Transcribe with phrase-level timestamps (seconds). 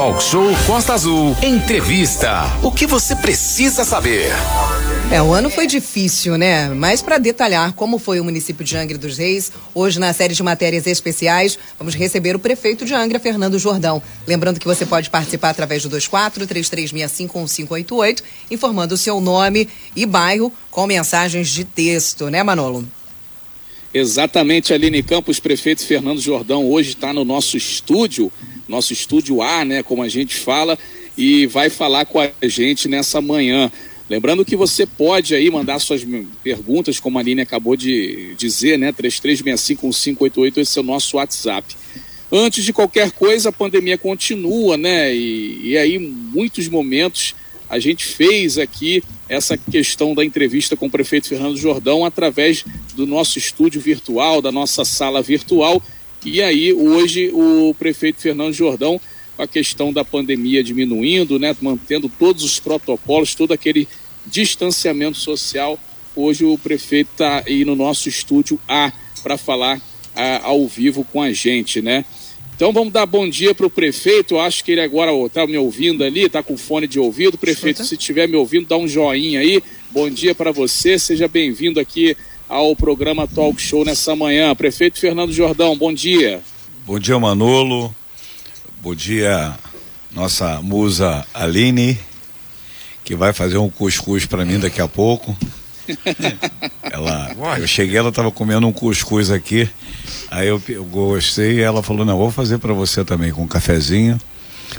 [0.00, 1.36] Talk Show Costa Azul.
[1.42, 2.44] Entrevista.
[2.62, 4.30] O que você precisa saber?
[5.12, 6.70] É, o ano foi difícil, né?
[6.70, 10.42] Mas para detalhar como foi o município de Angra dos Reis, hoje na série de
[10.42, 14.02] matérias especiais, vamos receber o prefeito de Angra, Fernando Jordão.
[14.26, 20.06] Lembrando que você pode participar através do 24 3365 1588, informando o seu nome e
[20.06, 22.88] bairro com mensagens de texto, né, Manolo?
[23.92, 28.32] Exatamente, Aline Campos, prefeito Fernando Jordão, hoje está no nosso estúdio,
[28.70, 30.78] nosso estúdio A, né, como a gente fala,
[31.18, 33.70] e vai falar com a gente nessa manhã.
[34.08, 36.04] Lembrando que você pode aí mandar suas
[36.42, 38.92] perguntas, como a Aline acabou de dizer, né?
[38.92, 41.76] 33651588, esse é o nosso WhatsApp.
[42.32, 45.14] Antes de qualquer coisa, a pandemia continua, né?
[45.14, 47.36] E, e aí, muitos momentos,
[47.68, 52.64] a gente fez aqui essa questão da entrevista com o prefeito Fernando Jordão através
[52.96, 55.80] do nosso estúdio virtual, da nossa sala virtual.
[56.24, 59.00] E aí, hoje, o prefeito Fernando Jordão
[59.42, 63.88] a questão da pandemia diminuindo, né, mantendo todos os protocolos, todo aquele
[64.26, 65.78] distanciamento social.
[66.14, 69.80] Hoje o prefeito está aí no nosso estúdio A para falar
[70.14, 72.04] a, ao vivo com a gente, né?
[72.54, 74.34] Então vamos dar bom dia para o prefeito.
[74.34, 77.38] Eu acho que ele agora está me ouvindo ali, está com fone de ouvido.
[77.38, 79.62] Prefeito, se estiver me ouvindo, dá um joinha aí.
[79.90, 80.98] Bom dia para você.
[80.98, 82.14] Seja bem-vindo aqui
[82.50, 84.54] ao programa Talk Show nessa manhã.
[84.56, 86.40] Prefeito Fernando Jordão, bom dia.
[86.84, 87.94] Bom dia, Manolo.
[88.82, 89.54] Bom dia,
[90.10, 91.96] nossa musa Aline,
[93.04, 95.36] que vai fazer um cuscuz para mim daqui a pouco.
[96.82, 99.70] ela, eu cheguei, ela estava comendo um cuscuz aqui.
[100.28, 103.48] Aí eu, eu gostei e ela falou: "Não, vou fazer para você também com um
[103.48, 104.18] cafezinho".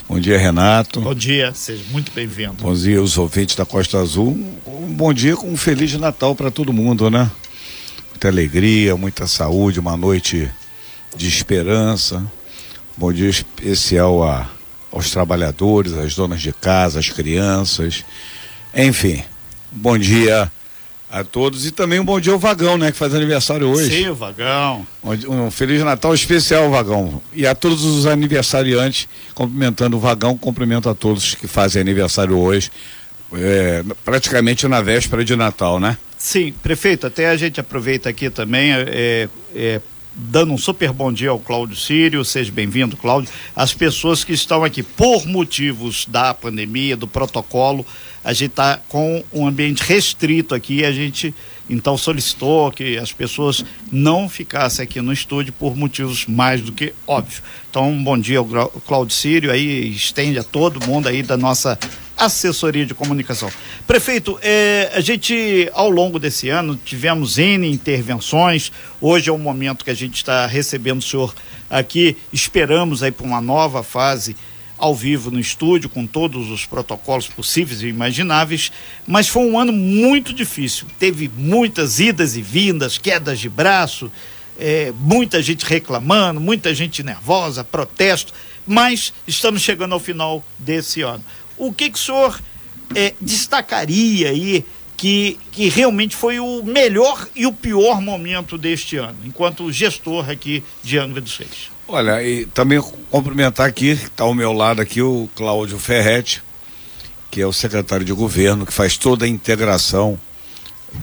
[0.09, 0.99] Bom dia, Renato.
[0.99, 2.55] Bom dia, seja muito bem-vindo.
[2.61, 4.37] Bom dia, os ouvintes da Costa Azul.
[4.65, 7.29] Um bom dia com um feliz Natal para todo mundo, né?
[8.21, 10.47] Muita alegria, muita saúde, uma noite
[11.17, 12.23] de esperança
[12.95, 14.47] Bom dia especial a,
[14.91, 18.05] aos trabalhadores, às donas de casa, às crianças.
[18.75, 19.23] Enfim,
[19.71, 20.51] bom dia
[21.09, 22.91] a todos e também um bom dia ao Vagão, né?
[22.91, 23.89] Que faz aniversário hoje.
[23.89, 24.85] Sim, o Vagão.
[25.03, 27.23] Um, um Feliz Natal especial, Vagão.
[27.33, 32.69] E a todos os aniversariantes, cumprimentando o Vagão, cumprimento a todos que fazem aniversário hoje,
[33.33, 35.97] é, praticamente na véspera de Natal, né?
[36.23, 39.81] Sim, prefeito, até a gente aproveita aqui também é, é,
[40.13, 43.31] dando um super bom dia ao Cláudio Sírio, seja bem-vindo, Cláudio.
[43.55, 47.83] As pessoas que estão aqui por motivos da pandemia, do protocolo,
[48.23, 51.33] a gente está com um ambiente restrito aqui, a gente
[51.69, 56.93] então solicitou que as pessoas não ficassem aqui no estúdio por motivos mais do que
[57.07, 57.41] óbvios.
[57.69, 61.79] Então, bom dia ao Cláudio Sírio, aí estende a todo mundo aí da nossa
[62.17, 63.49] assessoria de comunicação.
[63.87, 68.71] Prefeito, é, a gente, ao longo desse ano, tivemos N intervenções.
[68.99, 71.33] Hoje é o momento que a gente está recebendo o senhor
[71.69, 72.15] aqui.
[72.31, 74.35] Esperamos aí para uma nova fase
[74.81, 78.71] ao vivo no estúdio, com todos os protocolos possíveis e imagináveis,
[79.05, 80.87] mas foi um ano muito difícil.
[80.97, 84.11] Teve muitas idas e vindas, quedas de braço,
[84.59, 88.33] é, muita gente reclamando, muita gente nervosa, protesto,
[88.65, 91.23] mas estamos chegando ao final desse ano
[91.57, 92.41] o que, que o senhor
[92.95, 94.65] é, destacaria aí
[94.97, 100.63] que, que realmente foi o melhor e o pior momento deste ano, enquanto gestor aqui
[100.83, 101.69] de Angra dos Reis?
[101.93, 106.41] Olha, e também cumprimentar aqui, está ao meu lado aqui o Cláudio Ferretti,
[107.29, 110.17] que é o secretário de governo, que faz toda a integração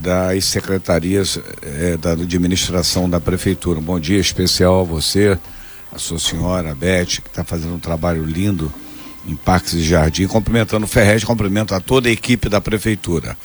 [0.00, 3.78] das secretarias é, da administração da prefeitura.
[3.78, 5.38] Um bom dia especial a você,
[5.93, 8.72] a sua senhora, a Beth, que está fazendo um trabalho lindo
[9.27, 13.37] em Parques e Jardim, cumprimentando o Ferrez, cumprimento a toda a equipe da prefeitura.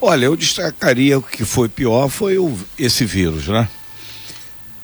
[0.00, 3.68] Olha, eu destacaria o que foi pior foi o, esse vírus, né?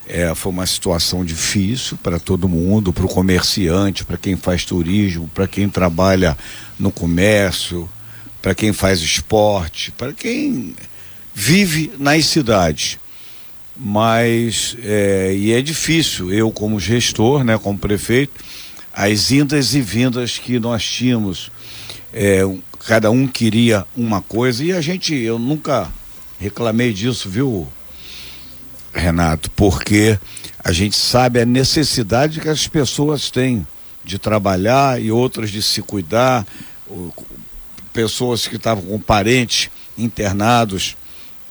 [0.07, 5.31] É, foi uma situação difícil para todo mundo, para o comerciante, para quem faz turismo,
[5.33, 6.37] para quem trabalha
[6.79, 7.89] no comércio,
[8.43, 10.77] para quem faz esporte, para quem
[11.33, 12.99] vive nas cidades.
[13.77, 18.45] Mas, é, e é difícil, eu como gestor, né, como prefeito,
[18.93, 21.51] as indas e vindas que nós tínhamos.
[22.13, 22.43] É,
[22.87, 25.91] cada um queria uma coisa e a gente, eu nunca
[26.39, 27.67] reclamei disso, viu,
[28.95, 29.51] Renato?
[29.51, 30.19] Porque
[30.63, 33.67] a gente sabe a necessidade que as pessoas têm
[34.05, 36.47] de trabalhar e outras de se cuidar,
[37.93, 40.97] pessoas que estavam com parentes internados,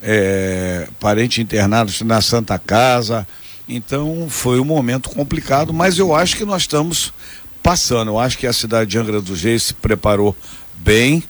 [0.02, 3.28] é, parentes internados na Santa Casa.
[3.68, 7.14] Então foi um momento complicado, mas eu acho que nós estamos
[7.62, 8.12] passando.
[8.12, 10.36] Eu acho que a cidade de Angra dos Reis se preparou
[10.76, 11.24] bem,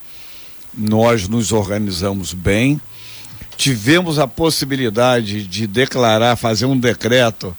[0.75, 2.81] nós nos organizamos bem,
[3.57, 7.55] tivemos a possibilidade de declarar, fazer um decreto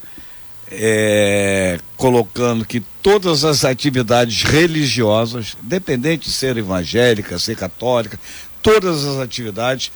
[0.71, 8.19] é, colocando que todas as atividades religiosas, independente de ser evangélica, ser católica,
[8.61, 9.91] todas as atividades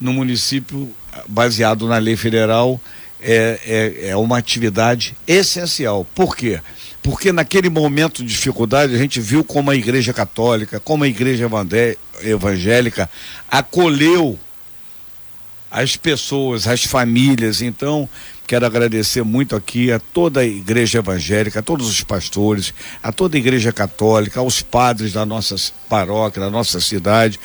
[0.00, 0.90] no município,
[1.26, 2.80] baseado na lei federal,
[3.20, 6.06] é, é, é uma atividade essencial.
[6.14, 6.60] Por quê?
[7.02, 11.48] Porque naquele momento de dificuldade a gente viu como a Igreja Católica, como a Igreja
[12.22, 13.08] Evangélica
[13.50, 14.38] acolheu
[15.70, 17.62] as pessoas, as famílias.
[17.62, 18.08] Então,
[18.46, 23.36] quero agradecer muito aqui a toda a igreja evangélica, a todos os pastores, a toda
[23.36, 25.54] a igreja católica, aos padres da nossa
[25.88, 27.38] paróquia, da nossa cidade,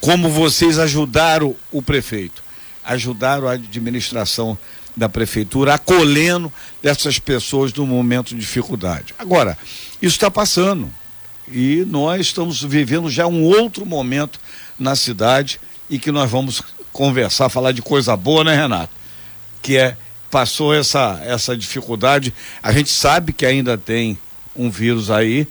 [0.00, 2.42] como vocês ajudaram o prefeito,
[2.84, 4.56] ajudaram a administração
[4.96, 6.52] da prefeitura, acolhendo
[6.82, 9.14] essas pessoas no momento de dificuldade.
[9.18, 9.56] Agora,
[10.00, 10.90] isso está passando
[11.50, 14.38] e nós estamos vivendo já um outro momento
[14.78, 18.94] na cidade e que nós vamos conversar, falar de coisa boa, né, Renato?
[19.60, 19.96] Que é
[20.30, 22.32] passou essa essa dificuldade.
[22.62, 24.18] A gente sabe que ainda tem
[24.56, 25.46] um vírus aí,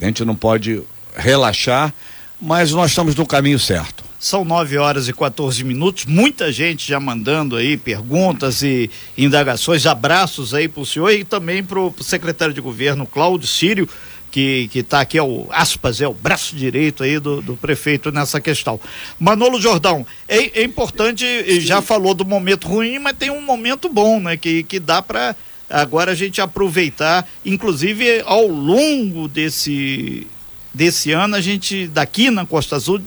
[0.00, 0.82] a gente não pode
[1.16, 1.92] relaxar,
[2.40, 4.04] mas nós estamos no caminho certo.
[4.18, 6.06] São 9 horas e 14 minutos.
[6.06, 9.86] Muita gente já mandando aí perguntas e indagações.
[9.86, 13.88] Abraços aí para o senhor e também para o secretário de governo, Cláudio Sírio
[14.36, 18.12] que que está aqui é o aspas é o braço direito aí do, do prefeito
[18.12, 18.78] nessa questão.
[19.18, 24.20] Manolo Jordão é, é importante já falou do momento ruim, mas tem um momento bom,
[24.20, 24.36] né?
[24.36, 25.34] Que que dá para
[25.70, 30.26] agora a gente aproveitar, inclusive ao longo desse
[30.74, 33.00] desse ano a gente daqui na Costa Azul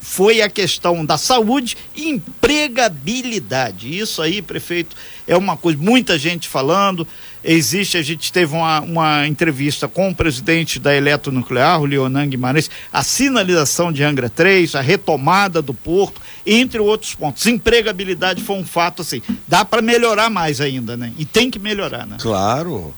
[0.00, 3.98] foi a questão da saúde e empregabilidade.
[3.98, 4.94] Isso aí, prefeito,
[5.26, 7.06] é uma coisa, muita gente falando.
[7.44, 12.70] Existe, a gente teve uma, uma entrevista com o presidente da Eletronuclear, o Leonan Guimarães,
[12.92, 17.46] a sinalização de Angra 3, a retomada do porto, entre outros pontos.
[17.46, 21.12] Empregabilidade foi um fato assim, dá para melhorar mais ainda, né?
[21.18, 22.16] E tem que melhorar, né?
[22.20, 22.92] Claro.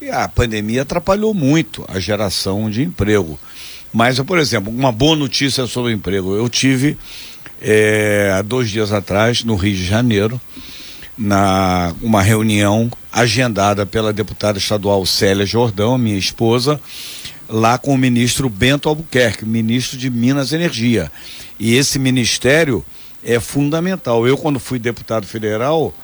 [0.00, 3.38] E a pandemia atrapalhou muito a geração de emprego.
[3.92, 6.34] Mas, por exemplo, uma boa notícia sobre o emprego.
[6.34, 6.98] Eu tive
[7.62, 10.40] é, há dois dias atrás, no Rio de Janeiro,
[11.16, 16.80] na uma reunião agendada pela deputada estadual Célia Jordão, minha esposa,
[17.48, 21.10] lá com o ministro Bento Albuquerque, ministro de Minas e Energia.
[21.58, 22.84] E esse ministério
[23.24, 24.26] é fundamental.
[24.26, 25.94] Eu, quando fui deputado federal,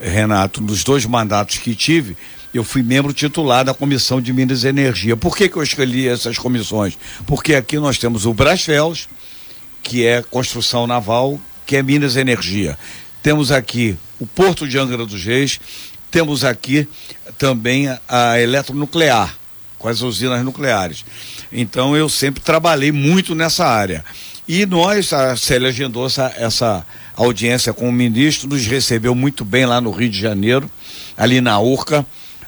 [0.00, 2.16] Renato, nos dois mandatos que tive,
[2.52, 5.16] eu fui membro titular da Comissão de Minas e Energia.
[5.16, 6.98] Por que, que eu escolhi essas comissões?
[7.26, 9.08] Porque aqui nós temos o Brasfels,
[9.82, 12.78] que é construção naval, que é Minas e Energia.
[13.22, 15.60] Temos aqui o Porto de Angra dos Reis,
[16.10, 16.88] temos aqui
[17.38, 19.36] também a, eletronuclear,
[19.78, 21.04] com as usinas nucleares.
[21.52, 24.04] Então eu sempre trabalhei muito nessa área.
[24.48, 29.64] E nós, a Célia agendou essa, essa audiência com o ministro, nos recebeu muito bem
[29.64, 30.70] lá no Rio de Janeiro,
[31.16, 32.04] ali na URCA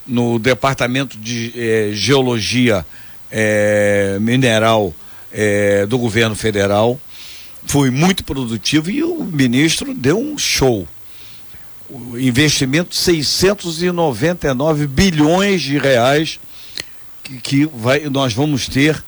[0.06, 2.84] no Departamento de eh, Geologia
[3.30, 4.94] eh, Mineral
[5.32, 7.00] eh, do governo federal.
[7.67, 10.87] Foi muito produtivo e o ministro deu um show.
[11.88, 16.38] O investimento 699 bilhões de reais
[17.23, 19.03] que, que vai, nós vamos ter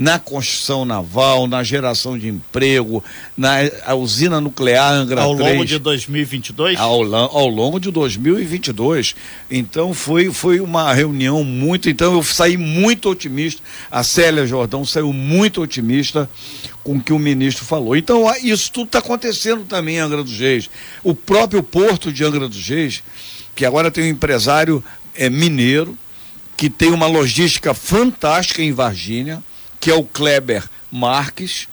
[0.00, 3.04] na construção naval, na geração de emprego,
[3.36, 3.58] na
[3.94, 5.46] usina nuclear Angra ao 3.
[5.46, 6.80] Ao longo de 2022?
[6.80, 9.14] Ao, ao longo de 2022.
[9.50, 11.90] Então foi, foi uma reunião muito.
[11.90, 13.60] Então eu saí muito otimista.
[13.90, 16.30] A Célia Jordão saiu muito otimista
[16.82, 17.96] com o que o ministro falou.
[17.96, 20.70] Então isso tudo está acontecendo também em Angra dos Reis.
[21.02, 23.02] O próprio porto de Angra dos Reis,
[23.54, 24.82] que agora tem um empresário
[25.14, 25.96] é, mineiro,
[26.56, 29.42] que tem uma logística fantástica em Varginha
[29.80, 31.66] que é o Kleber Marques,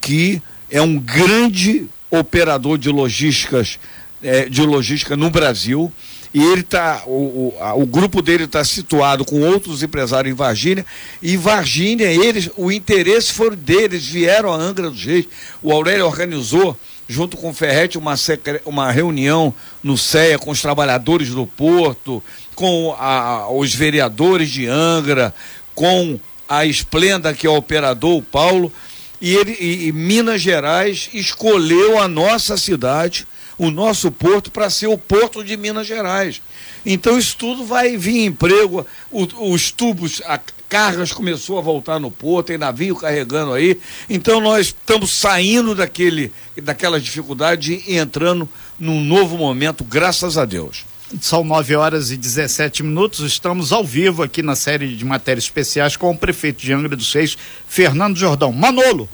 [0.00, 3.80] que é um grande operador de logísticas,
[4.22, 5.92] é, de logística no Brasil.
[6.34, 10.84] E ele tá, o, o, o grupo dele está situado com outros empresários em Varginha.
[11.22, 15.28] E Varginha, eles, o interesse foi deles, vieram a Angra dos Reis.
[15.62, 16.76] O Aurélio organizou,
[17.06, 18.16] junto com o Ferretti, uma,
[18.64, 22.20] uma reunião no CEA com os trabalhadores do Porto,
[22.56, 25.32] com a, os vereadores de Angra,
[25.72, 28.72] com a Esplenda, que é o operador, o Paulo,
[29.20, 33.24] e, ele, e, e Minas Gerais escolheu a nossa cidade,
[33.58, 36.42] o nosso porto, para ser o porto de Minas Gerais.
[36.84, 42.48] Então isso tudo vai vir emprego, os tubos, a cargas começou a voltar no porto,
[42.48, 43.78] tem navio carregando aí.
[44.10, 46.32] Então nós estamos saindo daquele,
[46.62, 50.84] daquela dificuldade e entrando num novo momento, graças a Deus.
[51.20, 53.20] São 9 horas e 17 minutos.
[53.20, 57.12] Estamos ao vivo aqui na série de matérias especiais com o prefeito de Angra dos
[57.12, 58.50] Reis, Fernando Jordão.
[58.50, 59.08] Manolo.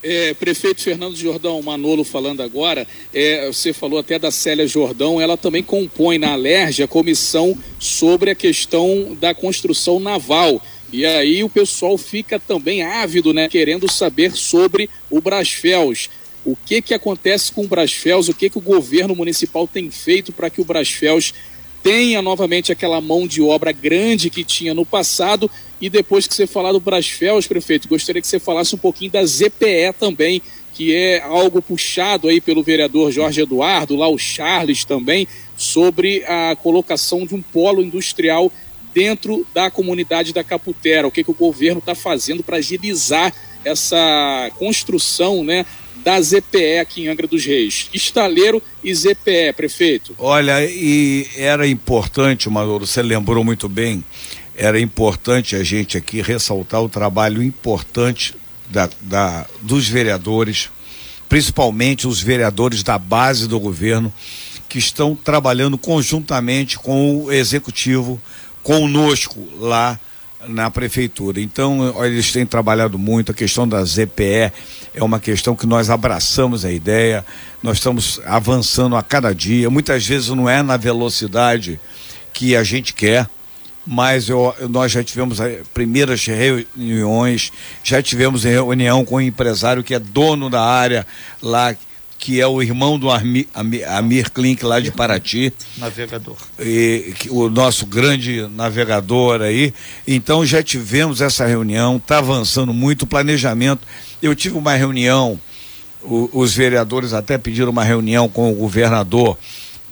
[0.00, 5.36] É, prefeito Fernando Jordão Manolo falando agora, é, você falou até da Célia Jordão, ela
[5.36, 10.62] também compõe na Alerj a comissão sobre a questão da construção naval.
[10.92, 16.08] E aí o pessoal fica também ávido, né, querendo saber sobre o Brasfels.
[16.44, 18.28] O que que acontece com o Brasfels?
[18.28, 21.32] O que que o governo municipal tem feito para que o Brasfels
[21.82, 26.46] tenha novamente aquela mão de obra grande que tinha no passado e depois que você
[26.46, 30.40] falar do Brasfels, prefeito, gostaria que você falasse um pouquinho da ZPE também,
[30.72, 36.54] que é algo puxado aí pelo vereador Jorge Eduardo, lá o Charles também, sobre a
[36.54, 38.50] colocação de um polo industrial
[38.94, 41.08] dentro da comunidade da Caputera.
[41.08, 43.34] O que, que o governo está fazendo para agilizar
[43.64, 45.66] essa construção né,
[46.04, 47.88] da ZPE aqui em Angra dos Reis.
[47.92, 50.14] Estaleiro e ZPE, prefeito.
[50.18, 54.04] Olha, e era importante, Maduro, você lembrou muito bem,
[54.56, 58.34] era importante a gente aqui ressaltar o trabalho importante
[58.68, 60.70] da, da, dos vereadores,
[61.28, 64.12] principalmente os vereadores da base do governo,
[64.68, 68.20] que estão trabalhando conjuntamente com o executivo,
[68.62, 69.98] conosco lá
[70.48, 71.40] na prefeitura.
[71.40, 73.32] Então, eles têm trabalhado muito.
[73.32, 74.52] A questão da ZPE
[74.94, 77.24] é uma questão que nós abraçamos a ideia,
[77.62, 79.70] nós estamos avançando a cada dia.
[79.70, 81.80] Muitas vezes não é na velocidade
[82.32, 83.28] que a gente quer
[83.84, 85.38] mas eu, nós já tivemos
[85.74, 91.06] primeiras reuniões, já tivemos reunião com um empresário que é dono da área
[91.42, 91.74] lá,
[92.22, 93.48] que é o irmão do Amir,
[93.88, 95.52] Amir, Klink lá de Paraty.
[95.76, 96.36] Navegador.
[96.60, 99.74] E, o nosso grande navegador aí.
[100.06, 103.84] Então já tivemos essa reunião, está avançando muito o planejamento.
[104.22, 105.36] Eu tive uma reunião,
[106.00, 109.36] o, os vereadores até pediram uma reunião com o governador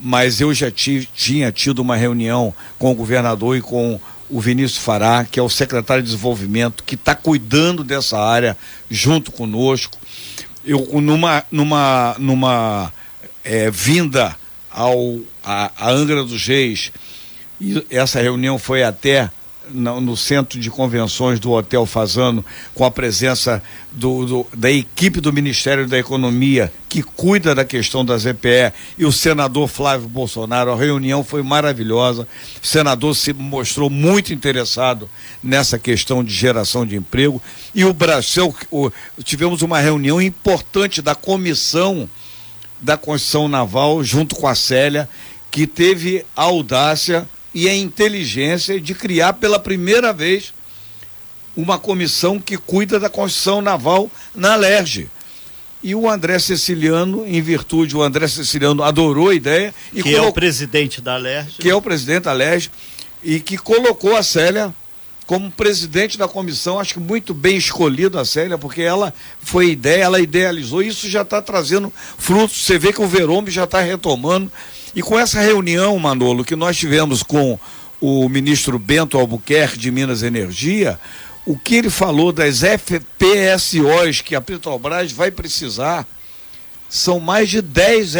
[0.02, 4.82] mas eu já tive, tinha tido uma reunião com o governador e com o Vinícius
[4.82, 8.56] Fará, que é o secretário de desenvolvimento, que está cuidando dessa área
[8.88, 9.98] junto conosco.
[10.64, 12.92] Eu, numa, numa, numa
[13.42, 14.36] é, vinda
[14.70, 16.92] ao, a, a Angra dos Reis,
[17.60, 19.30] e essa reunião foi até
[19.72, 23.62] no, centro de convenções do Hotel Fazano, com a presença
[23.92, 29.04] do, do, da equipe do Ministério da Economia, que cuida da questão da ZPE, e
[29.04, 30.72] o senador Flávio Bolsonaro.
[30.72, 32.26] A reunião foi maravilhosa.
[32.62, 35.08] O senador se mostrou muito interessado
[35.42, 37.40] nessa questão de geração de emprego.
[37.74, 38.90] E o Brasil, o,
[39.22, 42.08] tivemos uma reunião importante da comissão
[42.80, 45.08] da construção naval, junto com a Célia,
[45.50, 50.52] que teve a audácia e a inteligência de criar pela primeira vez
[51.56, 55.08] uma comissão que cuida da construção naval na Alerj.
[55.82, 59.74] E o André Ceciliano, em virtude, o André Ceciliano adorou a ideia.
[59.92, 61.56] E que é o presidente da Alerj.
[61.58, 62.70] Que é o presidente da Alerj
[63.22, 64.74] e que colocou a Célia
[65.26, 70.02] como presidente da comissão, acho que muito bem escolhido a Célia, porque ela foi ideia,
[70.02, 72.64] ela idealizou, isso já está trazendo frutos.
[72.64, 74.50] Você vê que o Verome já está retomando
[74.94, 77.58] e com essa reunião, Manolo, que nós tivemos com
[78.00, 80.98] o ministro Bento Albuquerque de Minas Energia,
[81.46, 86.06] o que ele falou das FPSOs que a Petrobras vai precisar
[86.88, 88.14] são mais de 10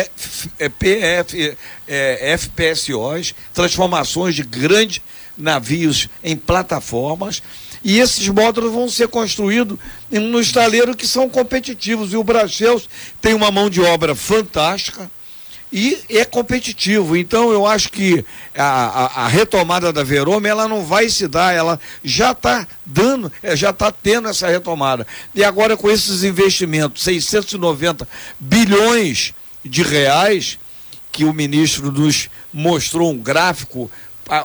[0.78, 1.56] PF,
[1.88, 5.02] é, FPSOs, transformações de grandes
[5.36, 7.42] navios em plataformas.
[7.82, 9.78] E esses módulos vão ser construídos
[10.10, 12.12] no estaleiro que são competitivos.
[12.12, 12.80] E o Brasil
[13.20, 15.10] tem uma mão de obra fantástica
[15.72, 17.16] e é competitivo.
[17.16, 18.24] Então eu acho que
[18.56, 23.30] a, a, a, retomada da Verome ela não vai se dar, ela já está dando,
[23.42, 25.06] é, já está tendo essa retomada.
[25.34, 28.08] E agora com esses investimentos, 690
[28.38, 29.32] bilhões
[29.64, 30.58] de reais,
[31.12, 33.90] que o ministro nos mostrou um gráfico,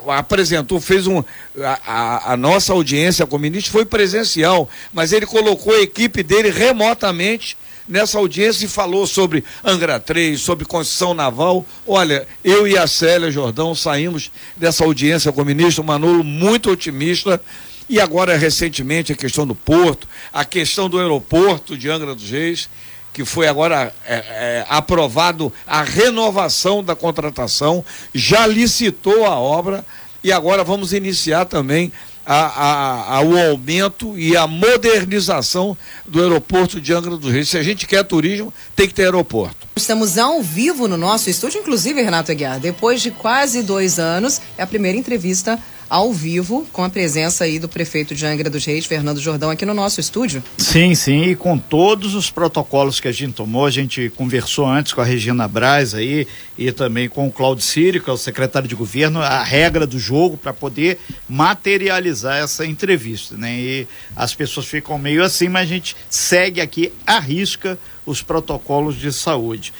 [0.07, 1.23] apresentou, fez um.
[1.61, 6.49] A, a nossa audiência com o ministro foi presencial, mas ele colocou a equipe dele
[6.49, 7.55] remotamente
[7.87, 11.65] nessa audiência e falou sobre Angra 3, sobre construção naval.
[11.87, 17.41] Olha, eu e a Célia Jordão saímos dessa audiência com o ministro Manolo muito otimista.
[17.87, 22.67] E agora, recentemente, a questão do porto, a questão do aeroporto de Angra dos Reis,
[23.13, 29.85] que foi agora é, é, aprovado a renovação da contratação, já licitou a obra
[30.23, 31.93] e agora vamos iniciar também
[32.25, 37.49] a, a, ao aumento e a modernização do aeroporto de Angra dos Reis.
[37.49, 39.67] Se a gente quer turismo, tem que ter aeroporto.
[39.75, 44.63] Estamos ao vivo no nosso estúdio, inclusive, Renato Aguiar, depois de quase dois anos, é
[44.63, 48.85] a primeira entrevista ao vivo, com a presença aí do prefeito de Angra dos Reis,
[48.85, 50.43] Fernando Jordão, aqui no nosso estúdio.
[50.57, 54.93] Sim, sim, e com todos os protocolos que a gente tomou, a gente conversou antes
[54.93, 56.27] com a Regina Braz aí
[56.57, 59.99] e também com o Claudio Sírio, que é o secretário de governo, a regra do
[59.99, 63.55] jogo para poder materializar essa entrevista, né?
[63.55, 68.95] E as pessoas ficam meio assim, mas a gente segue aqui à risca os protocolos
[68.95, 69.73] de saúde.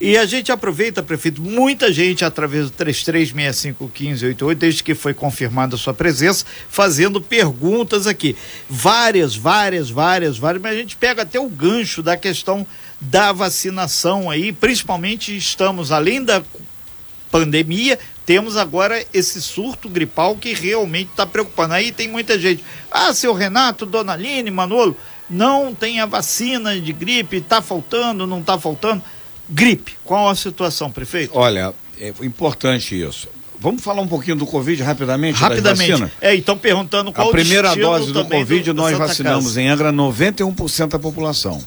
[0.00, 5.78] E a gente aproveita, prefeito, muita gente através do 33651588, desde que foi confirmada a
[5.78, 8.36] sua presença, fazendo perguntas aqui.
[8.68, 12.66] Várias, várias, várias, várias, mas a gente pega até o gancho da questão
[13.00, 16.42] da vacinação aí, principalmente estamos além da
[17.30, 21.74] pandemia, temos agora esse surto gripal que realmente está preocupando.
[21.74, 22.62] Aí tem muita gente.
[22.90, 24.94] Ah, seu Renato, Dona Aline, Manolo,
[25.28, 29.02] não tem a vacina de gripe, está faltando, não está faltando.
[29.48, 31.36] Gripe, qual a situação, prefeito?
[31.36, 33.28] Olha, é importante isso.
[33.60, 35.38] Vamos falar um pouquinho do Covid rapidamente?
[35.38, 36.12] Rapidamente.
[36.20, 39.62] É, então perguntando qual A primeira dose do Covid do, nós vacinamos Casa.
[39.62, 41.60] em Angra 91% da população.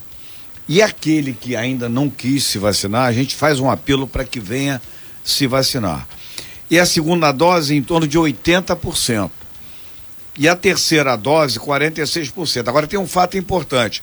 [0.69, 4.39] E aquele que ainda não quis se vacinar, a gente faz um apelo para que
[4.39, 4.81] venha
[5.23, 6.07] se vacinar.
[6.69, 9.29] E a segunda dose em torno de 80%
[10.41, 12.67] e a terceira dose 46%.
[12.67, 14.01] Agora tem um fato importante.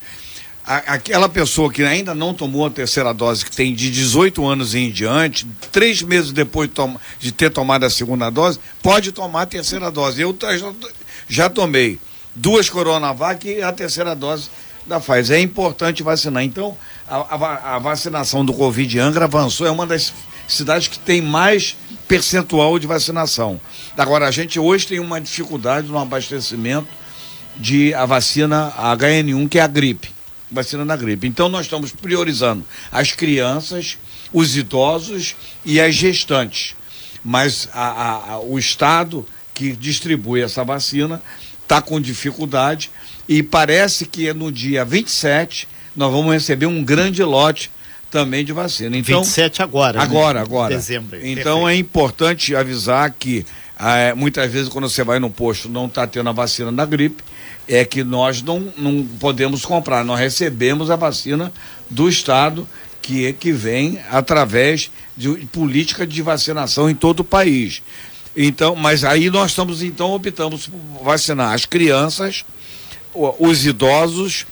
[0.64, 4.72] A, aquela pessoa que ainda não tomou a terceira dose, que tem de 18 anos
[4.72, 6.74] em diante, três meses depois de,
[7.18, 10.22] de ter tomado a segunda dose, pode tomar a terceira dose.
[10.22, 10.72] Eu já,
[11.28, 11.98] já tomei
[12.36, 14.48] duas Coronavac e a terceira dose
[14.86, 15.38] da Pfizer.
[15.38, 16.44] É importante vacinar.
[16.44, 16.76] Então,
[17.08, 20.14] a, a, a vacinação do Covid Angra avançou, é uma das
[20.48, 21.76] cidades que tem mais
[22.08, 23.60] percentual de vacinação.
[23.96, 26.88] Agora, a gente hoje tem uma dificuldade no abastecimento
[27.56, 30.10] de a vacina HN1, que é a gripe,
[30.50, 31.26] vacina da gripe.
[31.26, 33.98] Então, nós estamos priorizando as crianças,
[34.32, 36.74] os idosos e as gestantes.
[37.22, 41.20] Mas a, a, a, o Estado que distribui essa vacina
[41.62, 42.90] está com dificuldade
[43.28, 47.70] e parece que no dia 27 nós vamos receber um grande lote
[48.10, 48.96] também de vacina.
[48.96, 50.00] Então, 27 agora.
[50.00, 50.44] Agora, né?
[50.44, 50.74] agora.
[50.74, 51.16] Dezembro.
[51.16, 51.68] Então Perfeito.
[51.68, 53.44] é importante avisar que
[53.78, 57.22] é, muitas vezes quando você vai no posto não está tendo a vacina da gripe,
[57.68, 60.04] é que nós não, não podemos comprar.
[60.04, 61.52] Nós recebemos a vacina
[61.88, 62.66] do Estado
[63.00, 67.82] que, que vem através de política de vacinação em todo o país.
[68.36, 72.44] Então, mas aí nós estamos então optamos por vacinar as crianças,
[73.12, 74.46] os idosos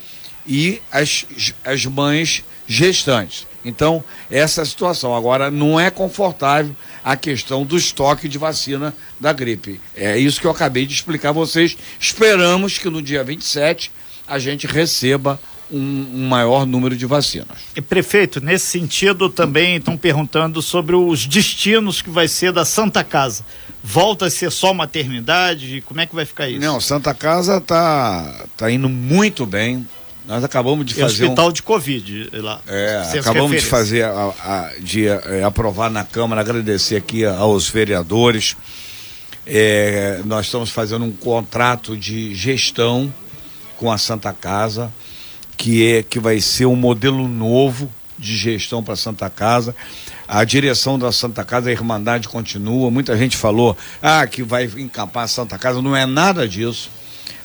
[0.46, 1.26] e as,
[1.64, 3.47] as mães gestantes.
[3.65, 5.15] Então, essa é a situação.
[5.15, 6.75] Agora, não é confortável
[7.05, 9.81] a questão do estoque de vacina da gripe.
[9.95, 11.76] É isso que eu acabei de explicar a vocês.
[11.99, 13.91] Esperamos que no dia 27
[14.26, 17.59] a gente receba um, um, maior número de vacinas.
[17.75, 23.02] E prefeito, nesse sentido também estão perguntando sobre os destinos que vai ser da Santa
[23.02, 23.45] Casa.
[23.83, 25.83] Volta a ser só maternidade?
[25.87, 26.61] Como é que vai ficar isso?
[26.61, 29.87] Não, Santa Casa tá, tá indo muito bem.
[30.26, 31.25] Nós acabamos de fazer.
[31.25, 31.52] Hospital um...
[31.52, 32.60] de Covid lá.
[32.67, 38.56] É, acabamos de fazer, a, a, de é, aprovar na Câmara, agradecer aqui aos vereadores.
[39.47, 43.12] É, nós estamos fazendo um contrato de gestão
[43.76, 44.93] com a Santa Casa,
[45.56, 49.76] que é que vai ser um modelo novo de gestão para Santa Casa.
[50.26, 52.91] A direção da Santa Casa, a Irmandade continua.
[52.91, 55.80] Muita gente falou ah, que vai encampar a Santa Casa.
[55.80, 56.91] Não é nada disso.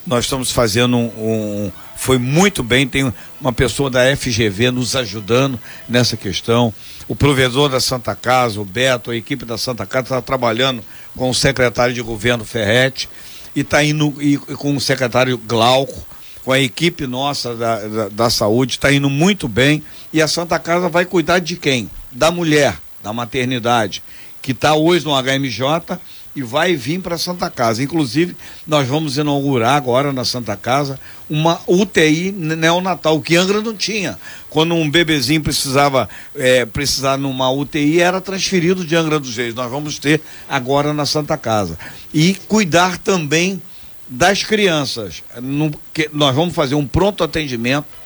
[0.05, 2.87] Nós estamos fazendo um, um foi muito bem.
[2.87, 6.73] Tem uma pessoa da FGV nos ajudando nessa questão.
[7.07, 10.83] O provedor da Santa Casa, o Beto, a equipe da Santa Casa está trabalhando
[11.15, 13.07] com o secretário de governo Ferretti
[13.55, 16.07] e está indo e, com o secretário Glauco,
[16.43, 19.83] com a equipe nossa da, da, da saúde, está indo muito bem.
[20.11, 21.91] E a Santa Casa vai cuidar de quem?
[22.11, 24.01] Da mulher, da maternidade,
[24.41, 25.99] que está hoje no HMJ
[26.35, 27.83] e vai vir para Santa Casa.
[27.83, 34.19] Inclusive, nós vamos inaugurar agora na Santa Casa uma UTI neonatal, que Angra não tinha.
[34.49, 39.53] Quando um bebezinho precisava é, precisar numa UTI, era transferido de Angra dos Reis.
[39.53, 41.77] Nós vamos ter agora na Santa Casa.
[42.13, 43.61] E cuidar também
[44.07, 45.23] das crianças.
[45.41, 45.71] No,
[46.11, 48.00] nós vamos fazer um pronto atendimento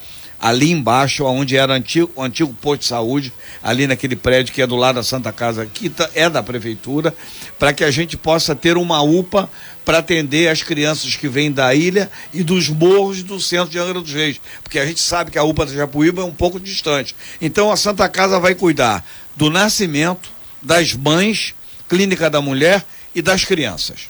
[0.45, 4.67] ali embaixo, onde era antigo, o antigo posto de saúde, ali naquele prédio que é
[4.67, 7.15] do lado da Santa Casa, que tá, é da prefeitura,
[7.57, 9.49] para que a gente possa ter uma UPA
[9.83, 13.99] para atender as crianças que vêm da ilha e dos morros do centro de Angra
[13.99, 17.15] dos Reis, porque a gente sabe que a UPA da Japuíba é um pouco distante.
[17.41, 19.03] Então a Santa Casa vai cuidar
[19.35, 20.29] do nascimento,
[20.61, 21.55] das mães,
[21.89, 24.09] clínica da mulher e das crianças.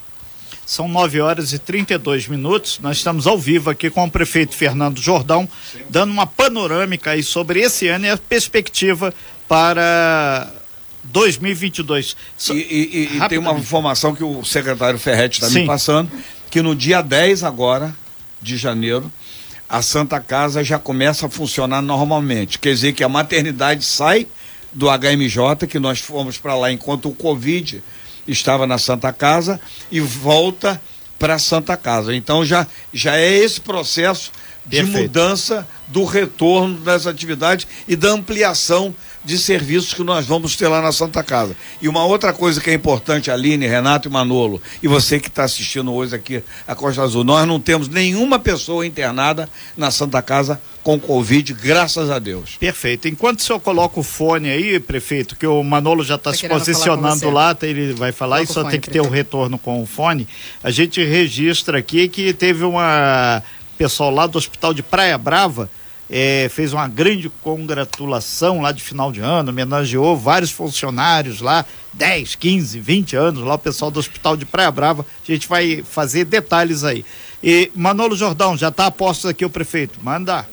[0.65, 2.79] São 9 horas e 32 minutos.
[2.81, 5.47] Nós estamos ao vivo aqui com o prefeito Fernando Jordão,
[5.89, 9.13] dando uma panorâmica aí sobre esse ano e a perspectiva
[9.47, 10.51] para
[11.03, 12.17] 2022.
[12.49, 16.11] E, e, e tem uma informação que o secretário Ferretti está me passando,
[16.49, 17.95] que no dia 10 agora
[18.41, 19.11] de janeiro,
[19.69, 22.57] a Santa Casa já começa a funcionar normalmente.
[22.57, 24.27] Quer dizer que a maternidade sai
[24.73, 27.83] do HMJ, que nós fomos para lá enquanto o Covid
[28.27, 29.59] estava na Santa Casa,
[29.91, 30.81] e volta
[31.19, 32.15] para a Santa Casa.
[32.15, 34.31] Então já, já é esse processo
[34.65, 35.01] de Perfeito.
[35.01, 38.93] mudança do retorno das atividades e da ampliação
[39.25, 41.55] de serviços que nós vamos ter lá na Santa Casa.
[41.81, 45.43] E uma outra coisa que é importante, Aline, Renato e Manolo, e você que está
[45.43, 50.61] assistindo hoje aqui a Costa Azul, nós não temos nenhuma pessoa internada na Santa Casa
[50.83, 52.57] com Covid, graças a Deus.
[52.59, 53.07] Perfeito.
[53.07, 56.47] Enquanto o senhor coloca o fone aí, prefeito, que o Manolo já está tá se
[56.47, 59.09] posicionando lá, tá, ele vai falar Coloca e só fone, tem que prefeito.
[59.09, 60.27] ter o retorno com o fone,
[60.63, 63.41] a gente registra aqui que teve uma
[63.77, 65.69] pessoal lá do Hospital de Praia Brava
[66.09, 72.35] é, fez uma grande congratulação lá de final de ano, homenageou vários funcionários lá, 10,
[72.35, 75.05] 15, 20 anos, lá o pessoal do Hospital de Praia Brava.
[75.27, 77.03] A gente vai fazer detalhes aí.
[77.43, 79.99] E Manolo Jordão, já está a aqui o prefeito.
[80.01, 80.47] Manda.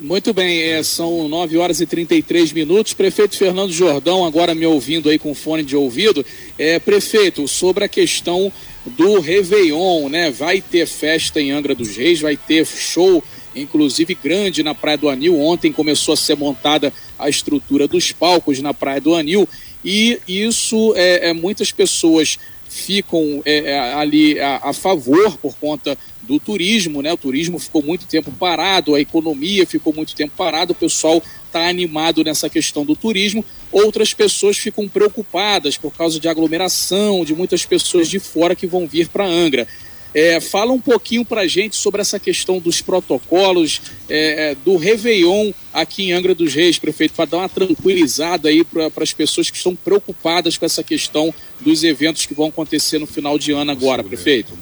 [0.00, 2.94] Muito bem, é, são 9 horas e 33 minutos.
[2.94, 6.24] Prefeito Fernando Jordão, agora me ouvindo aí com fone de ouvido.
[6.56, 8.50] É, prefeito, sobre a questão
[8.86, 10.30] do Réveillon, né?
[10.30, 13.22] Vai ter festa em Angra dos Reis, vai ter show
[13.54, 15.38] inclusive grande na Praia do Anil.
[15.38, 19.48] Ontem começou a ser montada a estrutura dos palcos na Praia do Anil
[19.84, 22.38] e isso é, é muitas pessoas
[22.68, 27.12] ficam é, é, ali a, a, favor por conta do turismo, né?
[27.12, 31.68] O turismo ficou muito tempo parado, a economia ficou muito tempo parado, o pessoal está
[31.68, 33.44] animado nessa questão do turismo.
[33.72, 38.86] Outras pessoas ficam preocupadas por causa de aglomeração, de muitas pessoas de fora que vão
[38.86, 39.66] vir para Angra.
[40.12, 44.76] É, fala um pouquinho para a gente sobre essa questão dos protocolos é, é, do
[44.76, 49.50] Réveillon aqui em Angra dos Reis, prefeito, para dar uma tranquilizada aí para as pessoas
[49.50, 53.70] que estão preocupadas com essa questão dos eventos que vão acontecer no final de ano
[53.70, 54.52] agora, prefeito.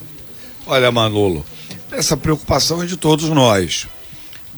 [0.66, 1.44] Olha, Manolo,
[1.90, 3.88] essa preocupação é de todos nós.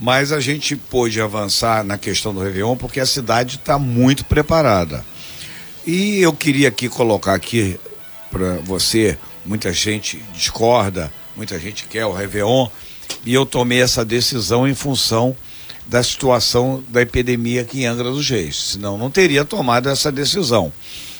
[0.00, 5.04] Mas a gente pôde avançar na questão do Réveillon porque a cidade está muito preparada.
[5.86, 7.78] E eu queria aqui colocar aqui
[8.30, 12.68] para você muita gente discorda, muita gente quer o Réveillon,
[13.24, 15.36] e eu tomei essa decisão em função
[15.86, 20.72] da situação da epidemia aqui em Angra dos Reis, senão não teria tomado essa decisão.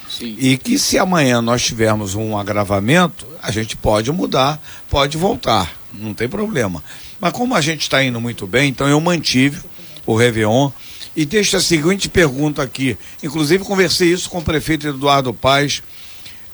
[0.09, 0.37] Sim.
[0.39, 6.15] E que se amanhã nós tivermos um agravamento, a gente pode mudar, pode voltar, não
[6.15, 6.83] tem problema.
[7.21, 9.61] Mas como a gente está indo muito bem, então eu mantive
[10.07, 10.71] o Réveillon.
[11.15, 12.97] E deixo a seguinte pergunta aqui.
[13.23, 15.83] Inclusive conversei isso com o prefeito Eduardo Paz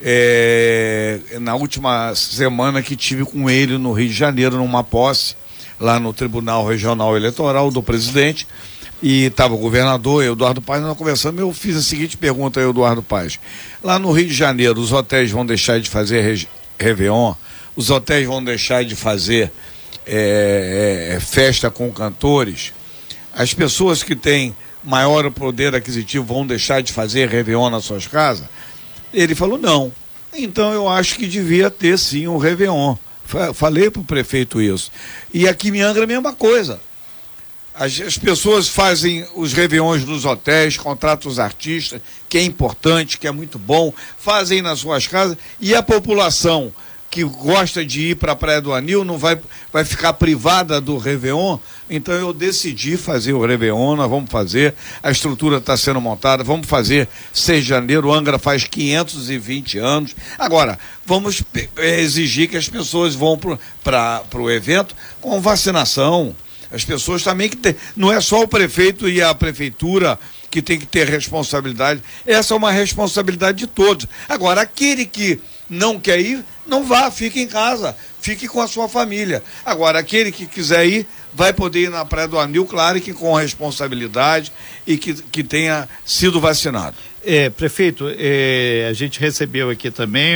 [0.01, 5.35] é, na última semana que tive com ele no Rio de Janeiro, numa posse,
[5.81, 8.47] lá no Tribunal Regional Eleitoral do presidente,
[9.03, 13.03] e estava o governador, Eduardo Paz, nós conversando, eu fiz a seguinte pergunta a Eduardo
[13.03, 13.39] Paz.
[13.83, 16.47] Lá no Rio de Janeiro, os hotéis vão deixar de fazer
[16.79, 17.35] Réveillon,
[17.75, 19.53] os hotéis vão deixar de fazer
[20.07, 22.73] é, é, festa com cantores,
[23.35, 28.47] as pessoas que têm maior poder aquisitivo vão deixar de fazer Réveillon nas suas casas?
[29.13, 29.93] Ele falou não.
[30.33, 32.97] Então eu acho que devia ter sim um Réveillon.
[33.55, 34.93] Falei para o prefeito isso.
[35.35, 36.81] E aqui em Angra a mesma coisa.
[37.75, 43.27] As, as, pessoas fazem os réveillons nos hotéis, contratam os artistas, que é importante, que
[43.27, 46.73] é muito bom, fazem nas suas casas, e a população
[47.17, 49.41] que gosta de ir para a Praia do Anil não vai,
[49.73, 51.57] vai ficar privada do Réveillon.
[51.89, 56.67] Então eu decidi fazer o Réveillon, nós vamos fazer, a estrutura está sendo montada, vamos
[56.67, 60.15] fazer 6 de janeiro, Angra faz 520 anos.
[60.39, 61.43] Agora, vamos
[61.77, 63.41] é, exigir que as pessoas vão
[63.83, 66.37] para o evento com vacinação.
[66.71, 67.75] As pessoas também que tem.
[67.97, 70.19] Não é só o prefeito e a prefeitura
[70.51, 72.03] que tem que ter responsabilidade.
[72.27, 74.07] Essa é uma responsabilidade de todos.
[74.29, 78.89] Agora, aquele que não quer ir, não vá, fique em casa, fique com a sua
[78.89, 79.43] família.
[79.65, 83.35] Agora, aquele que quiser ir, vai poder ir na Praia do Anil, claro que com
[83.35, 84.51] responsabilidade
[84.87, 86.97] e que, que tenha sido vacinado.
[87.25, 90.35] É, prefeito, é, a gente recebeu aqui também,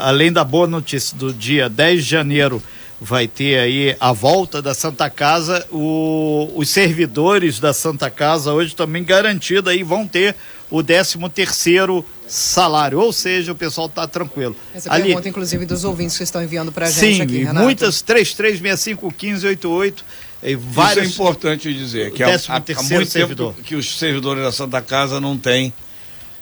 [0.00, 2.62] além da boa notícia do dia 10 de janeiro,
[3.00, 8.76] vai ter aí a volta da Santa Casa, o, os servidores da Santa Casa hoje
[8.76, 10.36] também garantido aí vão ter
[10.70, 14.54] o 13 terceiro salário, ou seja, o pessoal está tranquilo.
[14.72, 15.06] Essa Ali...
[15.06, 17.64] pergunta, inclusive, dos ouvintes que estão enviando para a gente Sim, aqui, Renato.
[17.64, 19.94] muitas, 33651588,
[20.42, 21.08] e vários...
[21.08, 23.52] Isso é importante dizer, que há, há, muito servidor.
[23.54, 25.72] tempo que os servidores da Santa Casa não têm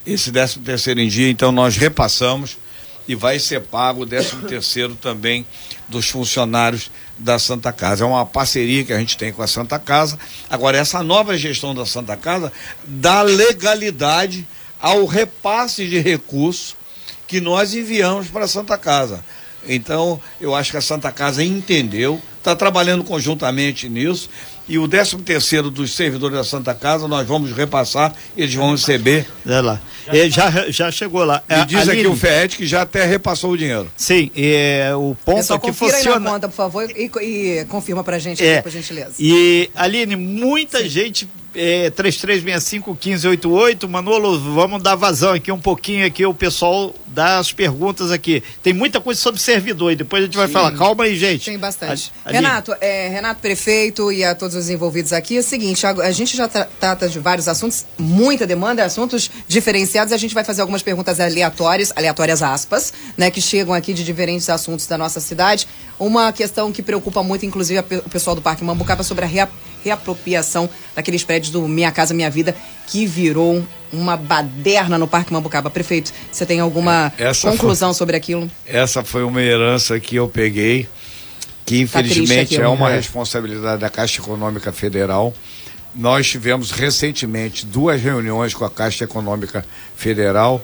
[0.06, 2.58] esse 13 terceiro em dia, então nós repassamos
[3.06, 5.46] e vai ser pago o 13 terceiro também
[5.88, 8.04] dos funcionários da Santa Casa.
[8.04, 10.18] É uma parceria que a gente tem com a Santa Casa.
[10.48, 12.52] Agora, essa nova gestão da Santa Casa
[12.84, 14.46] dá legalidade
[14.80, 16.76] ao repasse de recursos
[17.26, 19.24] que nós enviamos para a Santa Casa.
[19.66, 24.30] Então, eu acho que a Santa Casa entendeu, está trabalhando conjuntamente nisso.
[24.68, 29.26] E o 13 terceiro dos servidores da Santa Casa, nós vamos repassar, eles vão receber.
[29.46, 29.80] É lá.
[30.12, 31.42] Ele já, já chegou lá.
[31.48, 33.90] E diz Aline, aqui o FED que já até repassou o dinheiro.
[33.96, 36.16] Sim, é, o ponto é só que funciona.
[36.16, 39.14] Aí na conta, por favor, e, e confirma pra gente é, aqui, por gentileza.
[39.18, 40.88] E, Aline, muita Sim.
[40.88, 43.88] gente é, 3365-1588.
[43.88, 48.42] Manolo, vamos dar vazão aqui um pouquinho aqui, o pessoal dá as perguntas aqui.
[48.62, 50.52] Tem muita coisa sobre servidor e depois a gente vai Sim.
[50.52, 50.72] falar.
[50.72, 51.46] Calma aí, gente.
[51.46, 52.12] Tem bastante.
[52.24, 55.90] A, Renato, é, Renato Prefeito e a todos os envolvidos aqui, é o seguinte, a,
[55.90, 60.44] a gente já tra trata de vários assuntos, muita demanda, assuntos diferenciados, a gente vai
[60.44, 65.20] fazer algumas perguntas aleatórias, aleatórias aspas, né, que chegam aqui de diferentes assuntos da nossa
[65.20, 65.66] cidade.
[65.98, 70.68] Uma questão que preocupa muito, inclusive, o pessoal do Parque Mambucaba sobre a reapropriação reapropriação
[70.94, 72.54] daqueles prédios do Minha Casa Minha Vida,
[72.88, 75.70] que virou uma baderna no Parque Mambucaba.
[75.70, 78.50] Prefeito, você tem alguma essa conclusão foi, sobre aquilo?
[78.66, 80.88] Essa foi uma herança que eu peguei,
[81.64, 85.32] que tá infelizmente tá é uma responsabilidade da Caixa Econômica Federal.
[85.94, 89.64] Nós tivemos recentemente duas reuniões com a Caixa Econômica
[89.96, 90.62] Federal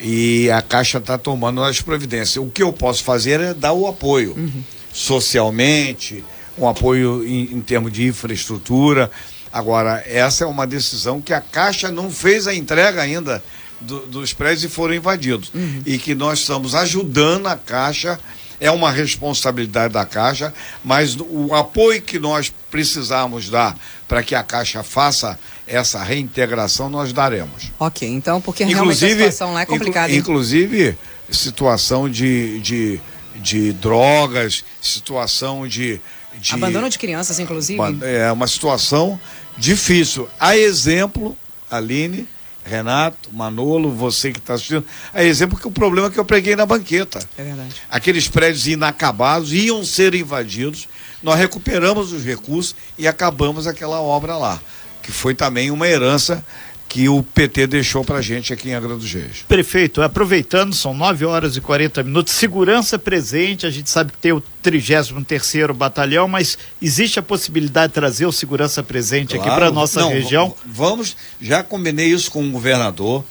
[0.00, 2.36] e a Caixa está tomando as providências.
[2.36, 4.62] O que eu posso fazer é dar o apoio uhum.
[4.92, 6.24] socialmente,
[6.58, 9.10] um apoio em, em termos de infraestrutura.
[9.52, 13.42] Agora, essa é uma decisão que a Caixa não fez a entrega ainda
[13.80, 15.50] do, dos prédios e foram invadidos.
[15.54, 15.82] Uhum.
[15.84, 18.18] E que nós estamos ajudando a Caixa,
[18.58, 24.42] é uma responsabilidade da Caixa, mas o apoio que nós precisamos dar para que a
[24.42, 27.72] Caixa faça essa reintegração, nós daremos.
[27.78, 30.12] Ok, então, porque inclusive, realmente a situação lá é complicada.
[30.12, 30.96] Inclu, inclusive,
[31.28, 33.00] situação de, de,
[33.36, 36.00] de drogas, situação de
[36.40, 37.78] de, Abandono de crianças, inclusive.
[38.02, 39.20] é uma situação
[39.56, 40.28] difícil.
[40.38, 41.36] A exemplo,
[41.70, 42.26] Aline,
[42.64, 46.64] Renato, Manolo, você que está assistindo, a exemplo que o problema que eu preguei na
[46.64, 47.18] banqueta.
[47.36, 47.74] É verdade.
[47.90, 50.88] Aqueles prédios inacabados iam ser invadidos,
[51.22, 54.60] nós recuperamos os recursos e acabamos aquela obra lá,
[55.02, 56.44] que foi também uma herança
[56.92, 59.46] que o PT deixou pra gente aqui em Angra dos Reis.
[59.48, 64.30] Prefeito, aproveitando, são 9 horas e 40 minutos, segurança presente, a gente sabe que tem
[64.30, 69.42] o 33 terceiro batalhão, mas existe a possibilidade de trazer o segurança presente claro.
[69.42, 70.54] aqui para nossa Não, região?
[70.66, 73.24] Vamos, já combinei isso com o governador.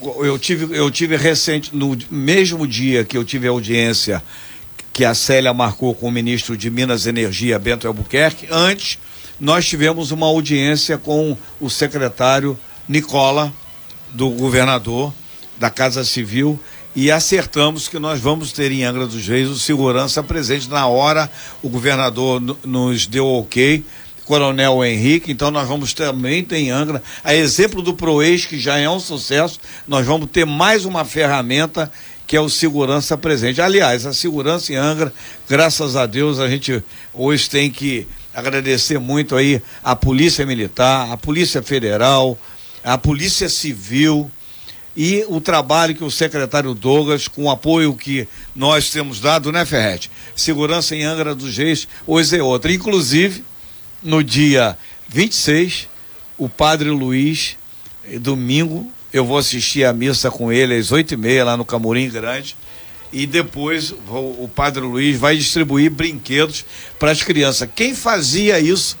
[0.00, 4.22] Eu tive, eu tive recente, no mesmo dia que eu tive audiência
[4.92, 9.00] que a Célia marcou com o ministro de Minas e Energia, Bento Albuquerque, antes
[9.40, 12.56] nós tivemos uma audiência com o secretário
[12.88, 13.52] Nicola,
[14.10, 15.12] do governador
[15.58, 16.58] da Casa Civil,
[16.94, 20.68] e acertamos que nós vamos ter em Angra dos Reis o segurança presente.
[20.68, 21.30] Na hora,
[21.62, 23.84] o governador nos deu ok,
[24.24, 28.78] Coronel Henrique, então nós vamos também ter em Angra, a exemplo do ProEx, que já
[28.78, 31.92] é um sucesso, nós vamos ter mais uma ferramenta
[32.26, 33.60] que é o segurança presente.
[33.60, 35.12] Aliás, a segurança em Angra,
[35.46, 41.16] graças a Deus, a gente hoje tem que agradecer muito aí a Polícia Militar, a
[41.18, 42.38] Polícia Federal,
[42.84, 44.30] a Polícia Civil
[44.96, 49.64] e o trabalho que o secretário Douglas, com o apoio que nós temos dado, né,
[49.64, 50.10] Ferrete?
[50.36, 52.70] Segurança em Angra dos Reis, hoje é outra.
[52.70, 53.42] Inclusive,
[54.02, 55.88] no dia 26,
[56.38, 57.56] o padre Luiz,
[58.04, 61.64] eh, domingo, eu vou assistir a missa com ele às oito e meia lá no
[61.64, 62.56] Camorim Grande.
[63.12, 66.64] E depois o, o padre Luiz vai distribuir brinquedos
[66.98, 67.68] para as crianças.
[67.74, 68.98] Quem fazia isso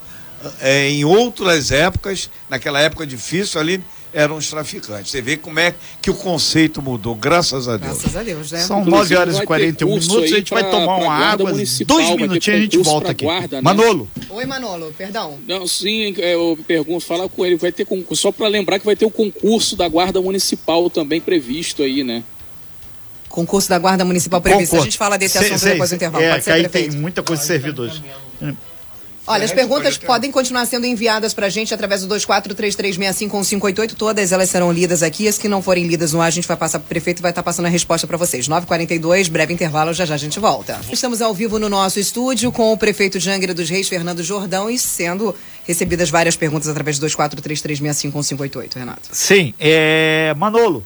[0.60, 3.82] é, em outras épocas, naquela época difícil ali,
[4.14, 5.10] eram os traficantes.
[5.10, 7.98] Você vê como é que o conceito mudou, graças a Deus.
[7.98, 8.60] Graças a Deus, né?
[8.60, 12.58] São 9 horas e 41 minutos, a gente pra, vai tomar uma água, dois minutinhos
[12.58, 13.24] a gente volta aqui.
[13.24, 13.62] Guarda, né?
[13.62, 14.08] Manolo.
[14.30, 15.38] Oi, Manolo, perdão.
[15.46, 18.86] Não, sim, é, eu pergunto, falar com ele, vai ter concurso, só para lembrar que
[18.86, 22.22] vai ter o concurso da Guarda Municipal também previsto aí, né?
[23.28, 24.70] Concurso da Guarda Municipal previsto.
[24.70, 24.82] Concurso.
[24.82, 26.24] A gente fala desse assunto sei, depois do intervalo.
[26.24, 28.00] É, Pode ser, aí tem muita coisa de servidores.
[29.26, 33.94] Olha, as perguntas podem continuar sendo enviadas para a gente através do 2433651588.
[33.94, 35.26] Todas elas serão lidas aqui.
[35.26, 37.22] As que não forem lidas no ar, a gente vai passar para o prefeito e
[37.22, 38.46] vai estar tá passando a resposta para vocês.
[38.46, 40.78] 942, breve intervalo, já já a gente volta.
[40.92, 44.68] Estamos ao vivo no nosso estúdio com o prefeito de Angra dos Reis, Fernando Jordão,
[44.68, 45.34] e sendo
[45.66, 49.08] recebidas várias perguntas através do 2433651588, Renato.
[49.10, 50.34] Sim, é...
[50.36, 50.84] Manolo.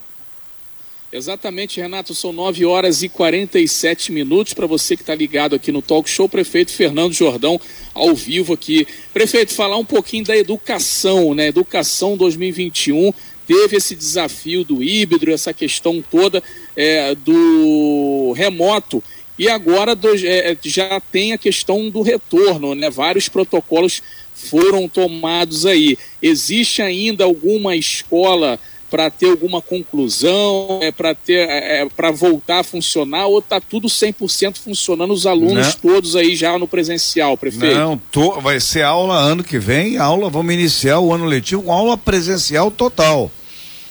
[1.11, 5.81] Exatamente, Renato, são 9 horas e 47 minutos para você que está ligado aqui no
[5.81, 7.59] Talk Show, prefeito Fernando Jordão,
[7.94, 8.87] ao vivo aqui.
[9.14, 11.49] Prefeito, falar um pouquinho da educação, né?
[11.49, 13.11] Educação 2021
[13.47, 16.42] teve esse desafio do híbrido, essa questão toda
[16.77, 19.03] é, do remoto.
[19.38, 22.90] E agora do, é, já tem a questão do retorno, né?
[22.90, 24.03] Vários protocolos
[24.35, 25.97] foram tomados aí.
[26.21, 32.61] Existe ainda alguma escola para ter alguma conclusão, é para ter é, é para voltar
[32.61, 35.92] a funcionar ou tá tudo 100% funcionando os alunos Não.
[35.92, 37.77] todos aí já no presencial, prefeito?
[37.77, 41.72] Não, tô, vai ser aula ano que vem, aula, vamos iniciar o ano letivo com
[41.72, 43.31] aula presencial total.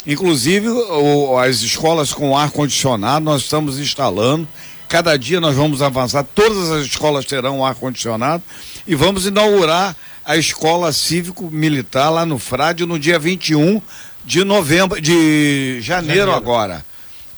[0.06, 4.48] Inclusive, o, as escolas com ar condicionado nós estamos instalando.
[4.88, 8.42] Cada dia nós vamos avançar, todas as escolas terão ar condicionado
[8.88, 13.82] e vamos inaugurar a escola cívico-militar lá no Frade no dia 21
[14.28, 16.32] de novembro, de janeiro, janeiro.
[16.34, 16.86] agora,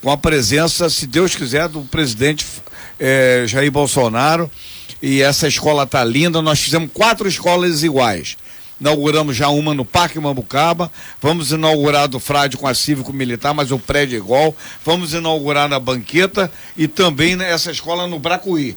[0.02, 2.44] com a presença, se Deus quiser, do presidente
[3.00, 4.50] eh, Jair Bolsonaro.
[5.00, 6.42] E essa escola tá linda.
[6.42, 8.38] Nós fizemos quatro escolas iguais.
[8.82, 10.92] Inauguramos já uma no Parque Mambucaba.
[11.22, 14.56] Vamos inaugurar do Frade com a Cívico Militar, mas o prédio é igual.
[14.84, 18.76] Vamos inaugurar na Banqueta e também essa escola no Bracuí.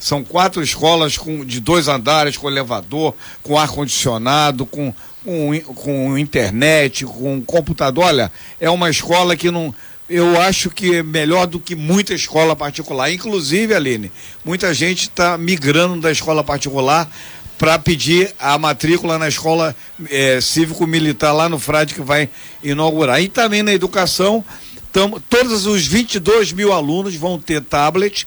[0.00, 4.92] São quatro escolas com, de dois andares, com elevador, com ar-condicionado, com
[5.24, 8.04] com, com internet, com computador.
[8.04, 9.74] Olha, é uma escola que não.
[10.08, 13.10] Eu acho que é melhor do que muita escola particular.
[13.10, 14.12] Inclusive, Aline,
[14.44, 17.10] muita gente está migrando da escola particular
[17.56, 19.74] para pedir a matrícula na escola
[20.10, 22.28] é, cívico-militar lá no Frade que vai
[22.62, 23.22] inaugurar.
[23.22, 24.44] E também na educação,
[24.92, 28.26] tamo, todos os 22 mil alunos vão ter tablet,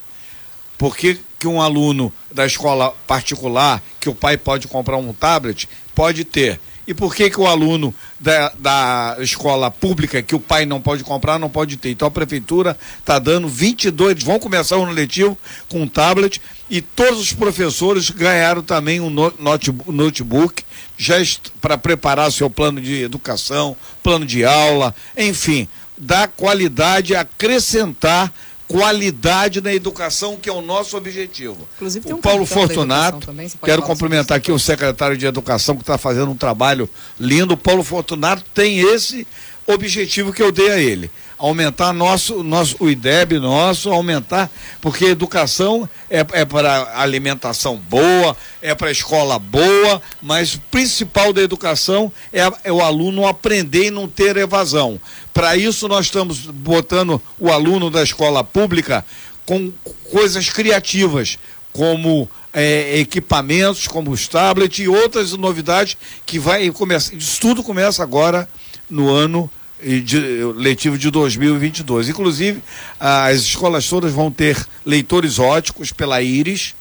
[0.78, 6.24] porque que um aluno da escola particular, que o pai pode comprar um tablet, pode
[6.24, 10.80] ter e por que, que o aluno da, da escola pública, que o pai não
[10.80, 11.90] pode comprar, não pode ter?
[11.90, 16.82] Então a prefeitura está dando 22, vão começar o ano letivo com um tablet e
[16.82, 20.64] todos os professores ganharam também um notebook
[20.98, 21.16] já
[21.60, 25.68] para preparar seu plano de educação, plano de aula, enfim,
[25.98, 28.32] dar qualidade, acrescentar
[28.68, 31.68] qualidade na educação, que é o nosso objetivo.
[31.76, 35.98] Inclusive, o um Paulo Fortunato, também, quero cumprimentar aqui o secretário de Educação que está
[35.98, 37.54] fazendo um trabalho lindo.
[37.54, 39.28] O Paulo Fortunato tem esse
[39.68, 44.50] objetivo que eu dei a ele aumentar nosso, nosso, o IDEB nosso, aumentar,
[44.82, 51.42] porque educação é, é para alimentação boa, é para escola boa, mas o principal da
[51.42, 55.00] educação é, é o aluno aprender e não ter evasão.
[55.34, 59.06] Para isso nós estamos botando o aluno da escola pública
[59.46, 59.72] com
[60.10, 61.38] coisas criativas,
[61.72, 67.14] como é, equipamentos, como os tablets e outras novidades que vai começar.
[67.14, 68.48] Isso tudo começa agora
[68.90, 70.20] no ano de,
[70.56, 72.10] letivo de 2022.
[72.10, 72.62] Inclusive,
[73.00, 76.74] as escolas todas vão ter leitores óticos pela Íris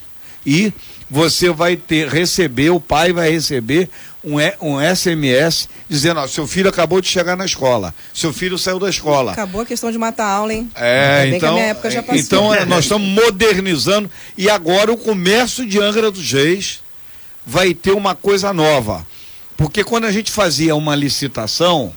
[0.46, 0.72] e
[1.10, 3.88] você vai ter receber, o pai vai receber
[4.22, 8.78] um, um SMS dizendo, ó, seu filho acabou de chegar na escola, seu filho saiu
[8.78, 9.32] da escola.
[9.32, 10.70] Acabou a questão de matar aula, hein?
[10.74, 11.58] É, então,
[12.14, 16.80] então é, nós estamos modernizando e agora o comércio de Angra dos Reis
[17.44, 19.06] vai ter uma coisa nova.
[19.56, 21.92] Porque quando a gente fazia uma licitação,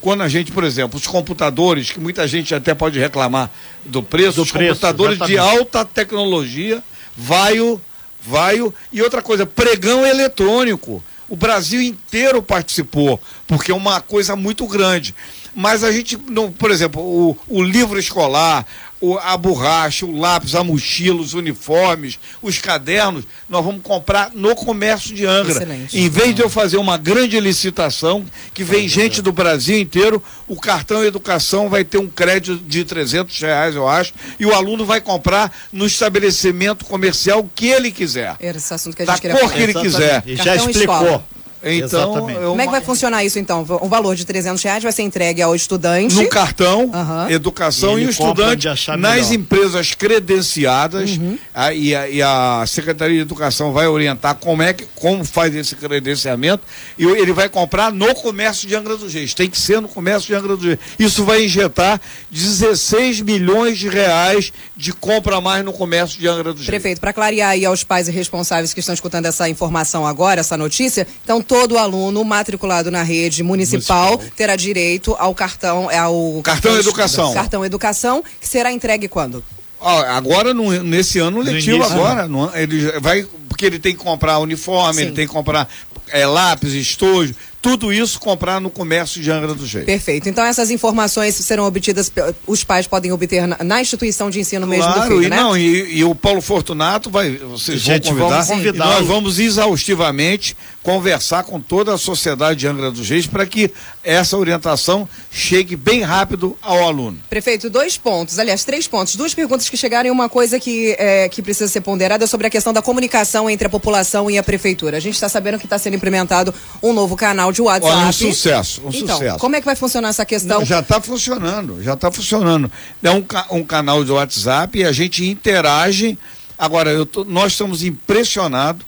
[0.00, 3.50] quando a gente, por exemplo, os computadores, que muita gente até pode reclamar
[3.84, 5.34] do preço, do os preço, computadores exatamente.
[5.34, 6.82] de alta tecnologia,
[7.16, 7.80] vaio,
[8.20, 11.02] vaio, e outra coisa, pregão eletrônico.
[11.28, 15.14] O Brasil inteiro participou, porque é uma coisa muito grande.
[15.54, 18.64] Mas a gente, não, por exemplo, o, o livro escolar,
[19.00, 24.54] o, a borracha, o lápis, a mochila, os uniformes, os cadernos, nós vamos comprar no
[24.54, 25.52] comércio de Angra.
[25.52, 25.98] Excelente.
[25.98, 30.56] Em vez de eu fazer uma grande licitação, que vem gente do Brasil inteiro, o
[30.56, 35.00] cartão educação vai ter um crédito de 300 reais, eu acho, e o aluno vai
[35.00, 38.36] comprar no estabelecimento comercial que ele quiser.
[38.40, 39.52] Era esse assunto que a gente da cor falar.
[39.52, 40.22] que ele quiser.
[40.26, 40.82] E já explicou.
[40.82, 41.24] Escola.
[41.62, 42.50] Então, eu...
[42.50, 43.66] como é que vai funcionar isso então?
[43.80, 46.14] O valor de 300 reais vai ser entregue ao estudante?
[46.14, 47.30] No cartão, uhum.
[47.30, 51.38] educação e, e o estudante nas empresas credenciadas uhum.
[51.54, 55.54] a, e, a, e, a, Secretaria de Educação vai orientar como é que como faz
[55.54, 56.62] esse credenciamento
[56.96, 59.34] e ele vai comprar no comércio de Angra dos Reis.
[59.34, 60.78] Tem que ser no comércio de Angra dos Reis.
[60.98, 66.52] Isso vai injetar 16 milhões de reais de compra a mais no comércio de Angra
[66.52, 66.66] dos Reis.
[66.66, 70.56] Prefeito, para clarear aí aos pais e responsáveis que estão escutando essa informação agora, essa
[70.56, 74.36] notícia, então todo aluno matriculado na rede municipal, municipal.
[74.36, 77.34] terá direito ao cartão, ao cartão, cartão educação.
[77.34, 79.42] Cartão educação, que será entregue quando?
[79.80, 84.94] agora, no, nesse ano letivo, agora, no, ele vai, porque ele tem que comprar uniforme,
[84.94, 85.02] Sim.
[85.02, 85.68] ele tem que comprar
[86.10, 89.84] é, lápis, estojo, tudo isso comprar no comércio de Angra do Reis.
[89.84, 90.28] Perfeito.
[90.28, 92.10] Então essas informações serão obtidas,
[92.46, 95.36] os pais podem obter na, na instituição de ensino claro, mesmo do filho, e né?
[95.36, 100.56] Não, e, e, o Paulo Fortunato vai, vocês Gente, vão convidar, convidar nós vamos exaustivamente
[100.88, 103.70] conversar com toda a sociedade de Angra dos Reis para que
[104.02, 107.18] essa orientação chegue bem rápido ao aluno.
[107.28, 111.28] Prefeito, dois pontos, aliás, três pontos, duas perguntas que chegaram e uma coisa que, é,
[111.28, 114.96] que precisa ser ponderada sobre a questão da comunicação entre a população e a prefeitura.
[114.96, 117.94] A gente está sabendo que está sendo implementado um novo canal de WhatsApp.
[117.94, 119.38] Olha, um sucesso, um então, sucesso.
[119.38, 120.60] como é que vai funcionar essa questão?
[120.60, 122.72] Não, já está funcionando, já está funcionando.
[123.02, 126.18] É um, um canal de WhatsApp e a gente interage.
[126.58, 128.87] Agora, tô, nós estamos impressionados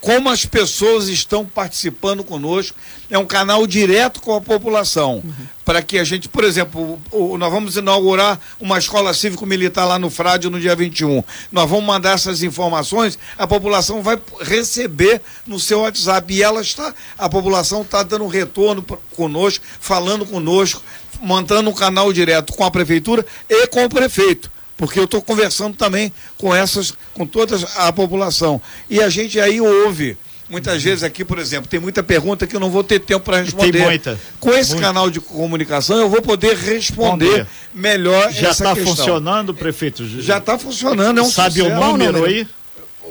[0.00, 2.76] como as pessoas estão participando conosco.
[3.10, 5.16] É um canal direto com a população.
[5.24, 5.32] Uhum.
[5.64, 7.00] Para que a gente, por exemplo,
[7.38, 11.22] nós vamos inaugurar uma escola cívico-militar lá no Frade no dia 21.
[11.50, 16.32] Nós vamos mandar essas informações, a população vai receber no seu WhatsApp.
[16.34, 18.84] E ela está, a população está dando retorno
[19.16, 20.82] conosco, falando conosco,
[21.20, 25.76] montando um canal direto com a prefeitura e com o prefeito porque eu estou conversando
[25.76, 28.60] também com essas, com toda a população.
[28.88, 30.16] E a gente aí ouve.
[30.48, 33.40] Muitas vezes aqui, por exemplo, tem muita pergunta que eu não vou ter tempo para
[33.40, 33.72] responder.
[33.72, 34.20] Tem muita.
[34.38, 34.86] Com esse muita.
[34.86, 40.06] canal de comunicação, eu vou poder responder melhor Já está funcionando, prefeito?
[40.20, 41.74] Já está funcionando, é um Sabe sucesso.
[41.74, 42.46] o número aí?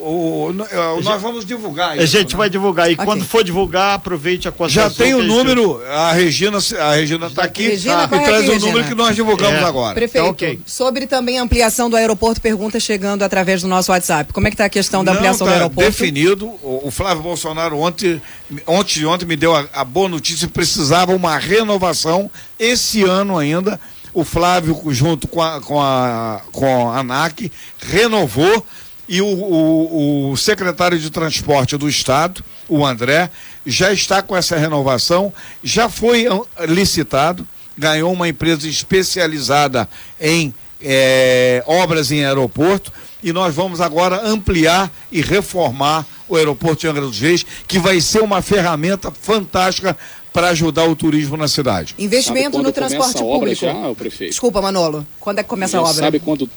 [0.04, 0.54] O, o,
[1.01, 2.04] nós vamos divulgar isso.
[2.04, 2.38] A gente né?
[2.38, 2.89] vai divulgar.
[2.89, 3.06] E okay.
[3.06, 4.89] quando for divulgar, aproveite a conversa.
[4.89, 8.60] Já tem o número, a Regina a Regina está aqui Regina, tá, e traz o
[8.60, 9.64] número que nós divulgamos é.
[9.64, 9.95] agora.
[9.95, 10.60] Prefeito, tá okay.
[10.66, 14.34] sobre também a ampliação do aeroporto, pergunta chegando através do nosso WhatsApp.
[14.34, 15.89] Como é que está a questão da Não ampliação tá do aeroporto?
[15.89, 16.47] definido.
[16.62, 18.22] O, o, Flávio Bolsonaro ontem,
[18.68, 22.30] ontem, ontem me deu a, a boa notícia que precisava uma renovação
[22.60, 23.80] esse ano ainda.
[24.14, 28.64] O Flávio, junto com a, com a, com a ANAC, renovou
[29.08, 33.30] e o, o, o, secretário de transporte do estado, o André,
[33.66, 35.34] já está com essa renovação,
[35.64, 36.26] já foi
[36.68, 37.45] licitado,
[37.78, 39.89] ganhou uma empresa especializada
[40.20, 42.91] em é, obras em aeroporto
[43.22, 48.01] e nós vamos agora ampliar e reformar o aeroporto de Angra dos Reis, que vai
[48.01, 49.97] ser uma ferramenta fantástica
[50.34, 51.93] para ajudar o turismo na cidade.
[51.97, 53.62] Investimento no transporte público.
[53.62, 54.32] Já, o prefeito?
[54.32, 55.06] Desculpa, Manolo.
[55.20, 55.93] Quando é que começa a obra?
[55.93, 56.49] Sabe quando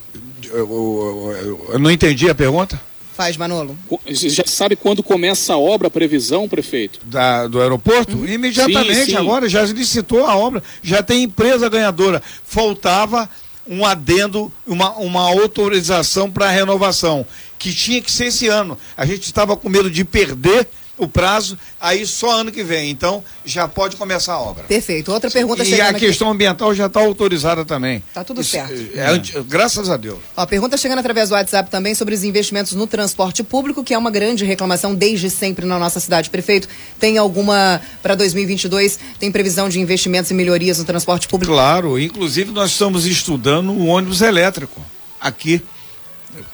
[0.50, 2.80] eu, eu, eu, não entendi a pergunta.
[3.14, 3.78] Faz, Manolo.
[4.06, 7.00] Você já sabe quando começa a obra, a previsão, prefeito?
[7.04, 8.14] Da, do aeroporto?
[8.14, 8.26] Uhum.
[8.26, 9.16] Imediatamente, sim, sim.
[9.16, 12.22] agora já licitou a obra, já tem empresa ganhadora.
[12.44, 13.28] Faltava
[13.66, 17.26] um adendo, uma, uma autorização para a renovação,
[17.58, 18.78] que tinha que ser esse ano.
[18.96, 20.68] A gente estava com medo de perder
[20.98, 22.90] o prazo, aí só ano que vem.
[22.90, 24.64] Então, já pode começar a obra.
[24.64, 25.12] Perfeito.
[25.12, 28.02] Outra pergunta E a questão ambiental já está autorizada também.
[28.14, 28.72] Tá tudo Isso, certo.
[28.94, 29.42] É, é.
[29.42, 30.18] Graças a Deus.
[30.36, 33.98] Ó, pergunta chegando através do WhatsApp também sobre os investimentos no transporte público, que é
[33.98, 36.30] uma grande reclamação desde sempre na nossa cidade.
[36.30, 36.68] Prefeito,
[36.98, 38.98] tem alguma para 2022?
[39.20, 41.52] Tem previsão de investimentos e melhorias no transporte público?
[41.52, 44.80] Claro, inclusive nós estamos estudando o ônibus elétrico
[45.20, 45.62] aqui,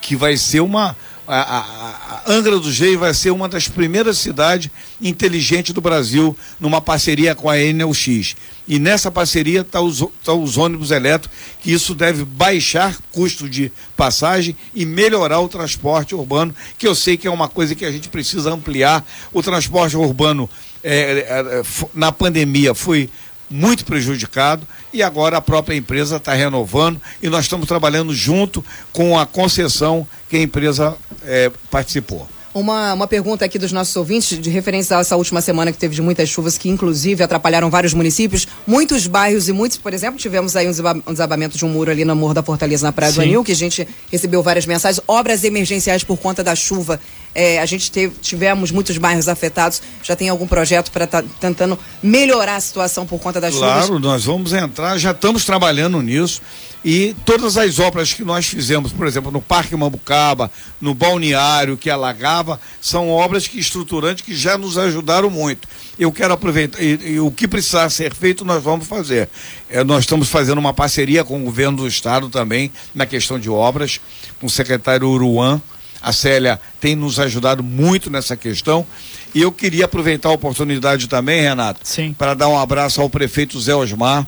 [0.01, 4.19] que vai ser uma a, a, a, Angra do Reis vai ser uma das primeiras
[4.19, 4.71] cidades
[5.01, 8.35] inteligentes do Brasil numa parceria com a Enel X.
[8.67, 13.73] E nessa parceria está os, tá os ônibus elétricos, que isso deve baixar custo de
[13.97, 17.91] passagem e melhorar o transporte urbano, que eu sei que é uma coisa que a
[17.91, 19.05] gente precisa ampliar.
[19.33, 20.49] O transporte urbano
[20.83, 21.63] é, é, é
[21.95, 23.09] na pandemia foi
[23.53, 29.19] muito prejudicado e agora a própria empresa está renovando e nós estamos trabalhando junto com
[29.19, 32.29] a concessão que a empresa é, participou.
[32.55, 35.95] Uma, uma pergunta aqui dos nossos ouvintes, de referência a essa última semana que teve
[35.95, 38.47] de muitas chuvas, que inclusive atrapalharam vários municípios.
[38.67, 42.15] Muitos bairros e muitos, por exemplo, tivemos aí um desabamento de um muro ali no
[42.15, 43.17] Morro da Fortaleza, na Praia Sim.
[43.17, 45.03] do Anil, que a gente recebeu várias mensagens.
[45.09, 47.01] Obras emergenciais por conta da chuva.
[47.35, 49.81] É, a gente teve, tivemos muitos bairros afetados.
[50.03, 53.73] Já tem algum projeto para estar tá tentando melhorar a situação por conta das claro,
[53.73, 53.87] chuvas?
[53.87, 56.43] Claro, nós vamos entrar, já estamos trabalhando nisso.
[56.85, 61.89] E todas as obras que nós fizemos, por exemplo, no Parque Mambucaba, no balneário que
[61.89, 65.69] alagava, são obras que estruturantes que já nos ajudaram muito.
[65.97, 69.29] Eu quero aproveitar, e, e o que precisar ser feito, nós vamos fazer.
[69.71, 73.49] É, nós estamos fazendo uma parceria com o governo do estado também, na questão de
[73.49, 74.01] obras,
[74.41, 75.63] com o secretário Uruan.
[76.03, 78.87] A Célia tem nos ajudado muito nessa questão.
[79.35, 81.81] E eu queria aproveitar a oportunidade também, Renato,
[82.19, 84.27] para dar um abraço ao prefeito Zé Osmar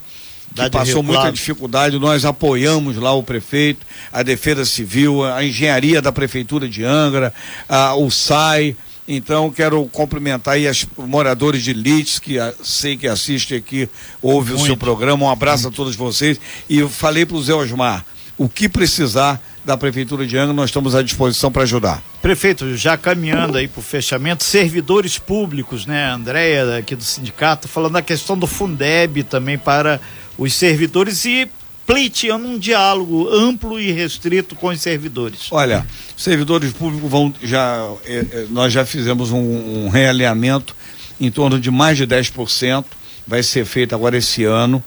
[0.55, 1.99] que passou muita dificuldade.
[1.99, 7.35] Nós apoiamos lá o prefeito, a Defesa Civil, a engenharia da Prefeitura de Angra,
[7.69, 8.77] a, o SAI.
[9.07, 13.89] Então, quero cumprimentar aí os moradores de Lites, que a, sei que assistem aqui,
[14.23, 14.63] ouve Muito.
[14.63, 15.27] o seu programa.
[15.27, 15.75] Um abraço Muito.
[15.75, 16.41] a todos vocês.
[16.69, 18.05] E eu falei para o Zé Osmar,
[18.39, 22.03] o que precisar da Prefeitura de Angra, nós estamos à disposição para ajudar.
[22.21, 26.11] Prefeito, já caminhando aí para o fechamento, servidores públicos, né?
[26.11, 30.01] Andréia, aqui do sindicato, falando da questão do Fundeb também para
[30.37, 31.49] os servidores e
[31.87, 35.49] pleiteando um diálogo amplo e restrito com os servidores.
[35.51, 35.87] Olha,
[36.17, 40.75] servidores públicos vão já eh, eh, nós já fizemos um, um realinhamento
[41.21, 42.85] em torno de mais de 10%,
[43.27, 44.83] vai ser feito agora esse ano.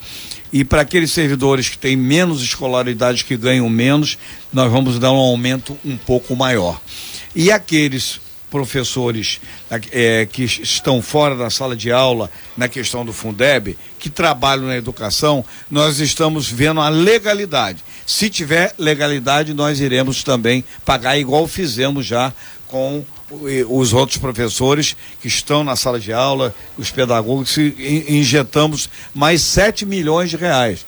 [0.52, 4.18] E para aqueles servidores que têm menos escolaridade, que ganham menos,
[4.52, 6.80] nós vamos dar um aumento um pouco maior.
[7.36, 9.42] E aqueles professores
[9.92, 14.78] é, que estão fora da sala de aula na questão do Fundeb, que trabalham na
[14.78, 17.84] educação, nós estamos vendo a legalidade.
[18.06, 22.34] Se tiver legalidade, nós iremos também pagar igual fizemos já
[22.68, 23.04] com
[23.68, 30.30] os outros professores que estão na sala de aula, os pedagogos, injetamos mais 7 milhões
[30.30, 30.86] de reais.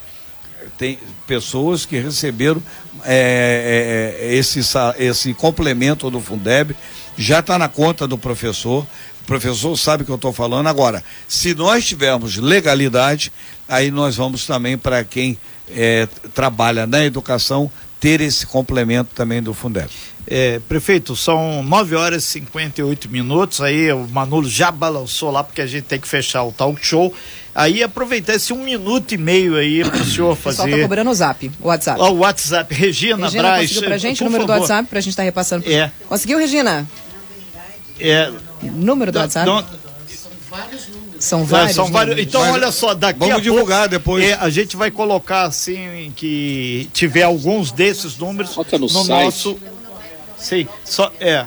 [0.77, 2.63] Tem pessoas que receberam
[3.03, 4.61] é, é, é esse,
[4.97, 6.75] esse complemento do Fundeb
[7.17, 8.87] já está na conta do professor.
[9.21, 10.67] O professor sabe o que eu estou falando.
[10.67, 13.31] Agora, se nós tivermos legalidade,
[13.67, 15.37] aí nós vamos também para quem
[15.69, 17.69] é, trabalha na educação
[17.99, 19.89] ter esse complemento também do Fundeb.
[20.31, 23.61] É, prefeito, são 9 horas e 58 minutos.
[23.61, 27.13] Aí o Manolo já balançou lá porque a gente tem que fechar o talk show.
[27.53, 30.61] Aí aproveitar esse um minuto e meio aí para o senhor fazer.
[30.61, 32.01] O pessoal tá cobrando o zap, o WhatsApp.
[32.01, 33.61] o WhatsApp, Regina, Regina Braz.
[33.61, 34.55] Conseguiu pra gente o número favor.
[34.55, 35.63] do WhatsApp pra gente estar tá repassando.
[35.63, 35.73] Pro...
[35.73, 35.91] É.
[36.07, 36.87] Conseguiu, Regina?
[37.99, 38.31] É.
[38.61, 39.45] Número do WhatsApp?
[39.45, 39.88] São vários números.
[41.19, 41.71] São vários.
[41.71, 42.17] É, são vários.
[42.17, 44.23] Então, Mas, olha só, daqui vamos a divulgar pouco, depois.
[44.23, 49.59] É, a gente vai colocar assim que tiver alguns desses números no, no nosso.
[50.37, 51.45] Sim, só é.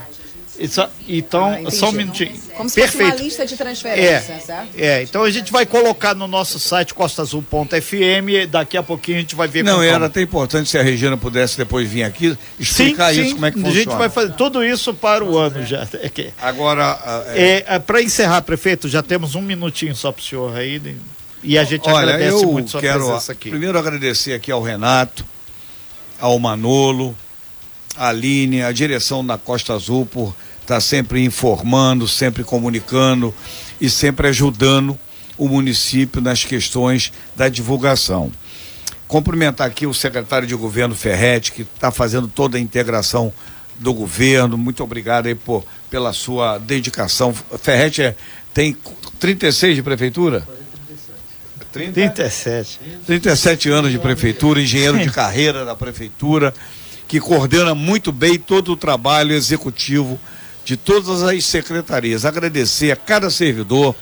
[0.65, 2.33] Isso, então, ah, só um minutinho.
[2.57, 3.09] Como se Perfeito.
[3.09, 4.69] fosse uma lista de transferência, é, certo?
[4.79, 9.35] É, então a gente vai colocar no nosso site costazul.fm daqui a pouquinho a gente
[9.35, 13.21] vai ver Não, era até importante se a Regina pudesse depois vir aqui explicar sim,
[13.21, 13.77] isso, sim, como é que funciona.
[13.77, 15.87] A gente vai fazer tudo isso para o ano já.
[15.95, 17.25] É Agora...
[17.35, 20.95] É, é para encerrar, prefeito, já temos um minutinho só para o senhor aí, né?
[21.43, 23.51] e a gente Olha, agradece muito sua quero presença aqui.
[23.51, 25.25] Primeiro agradecer aqui ao Renato,
[26.19, 27.17] ao Manolo,
[27.97, 33.35] a Aline, a direção da Costa Azul por está sempre informando, sempre comunicando
[33.81, 34.99] e sempre ajudando
[35.37, 38.33] o município nas questões da divulgação.
[39.09, 43.33] Cumprimentar aqui o secretário de governo Ferretti, que está fazendo toda a integração
[43.79, 44.57] do governo.
[44.57, 47.35] Muito obrigado aí por, pela sua dedicação.
[47.61, 48.17] Ferretti é,
[48.55, 48.77] tem
[49.19, 50.47] 36 de prefeitura?
[51.73, 52.81] 30, 37.
[53.07, 56.55] 37 anos de prefeitura, engenheiro de carreira da prefeitura,
[57.09, 60.21] que coordena muito bem todo o trabalho executivo
[60.65, 62.25] de todas as secretarias.
[62.25, 63.95] Agradecer a cada servidor,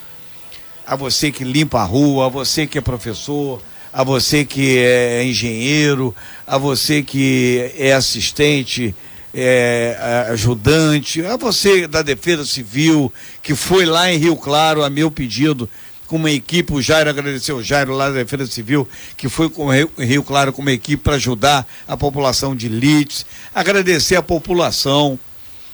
[0.87, 3.61] a você que limpa a rua, a você que é professor,
[3.93, 6.15] a você que é engenheiro,
[6.47, 8.95] a você que é assistente,
[9.33, 15.11] é, ajudante, a você da Defesa Civil, que foi lá em Rio Claro a meu
[15.11, 15.69] pedido,
[16.07, 19.71] com uma equipe, o Jairo agradeceu o Jairo lá da Defesa Civil, que foi com
[19.71, 25.17] Rio, Rio Claro com uma equipe para ajudar a população de Lites, agradecer a população,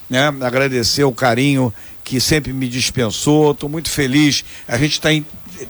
[0.09, 0.27] né?
[0.41, 3.51] Agradecer o carinho que sempre me dispensou.
[3.51, 4.43] Estou muito feliz.
[4.67, 5.09] A gente está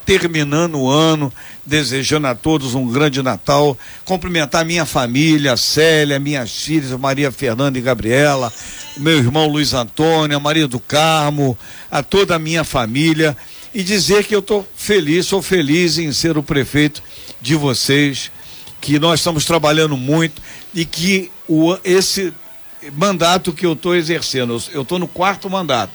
[0.05, 1.33] terminando o ano,
[1.65, 3.77] desejando a todos um grande Natal.
[4.05, 8.51] Cumprimentar minha família, a Célia, minhas filhas, Maria Fernanda e Gabriela,
[8.97, 11.57] meu irmão Luiz Antônio, a Maria do Carmo,
[11.89, 13.35] a toda a minha família
[13.73, 17.01] e dizer que eu estou feliz, sou feliz em ser o prefeito
[17.41, 18.31] de vocês,
[18.81, 20.41] que nós estamos trabalhando muito
[20.73, 22.33] e que o, esse
[22.91, 24.61] mandato que eu estou exercendo.
[24.71, 25.93] Eu estou no quarto mandato.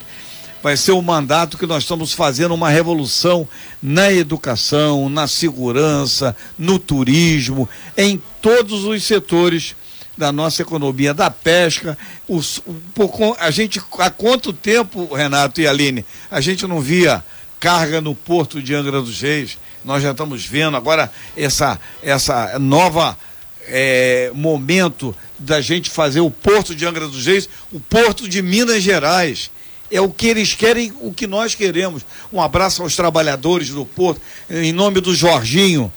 [0.62, 3.48] Vai ser o mandato que nós estamos fazendo uma revolução
[3.82, 9.74] na educação, na segurança, no turismo, em todos os setores
[10.16, 11.98] da nossa economia, da pesca.
[12.28, 12.62] Os,
[12.94, 17.24] por, a gente, há quanto tempo, Renato e Aline, a gente não via
[17.58, 19.58] carga no porto de Angra dos Reis?
[19.84, 23.18] Nós já estamos vendo agora essa, essa nova
[23.66, 28.82] é, momento da gente fazer o Porto de Angra dos Reis, o Porto de Minas
[28.82, 29.50] Gerais.
[29.90, 32.02] É o que eles querem, o que nós queremos.
[32.32, 35.92] Um abraço aos trabalhadores do Porto, em nome do Jorginho,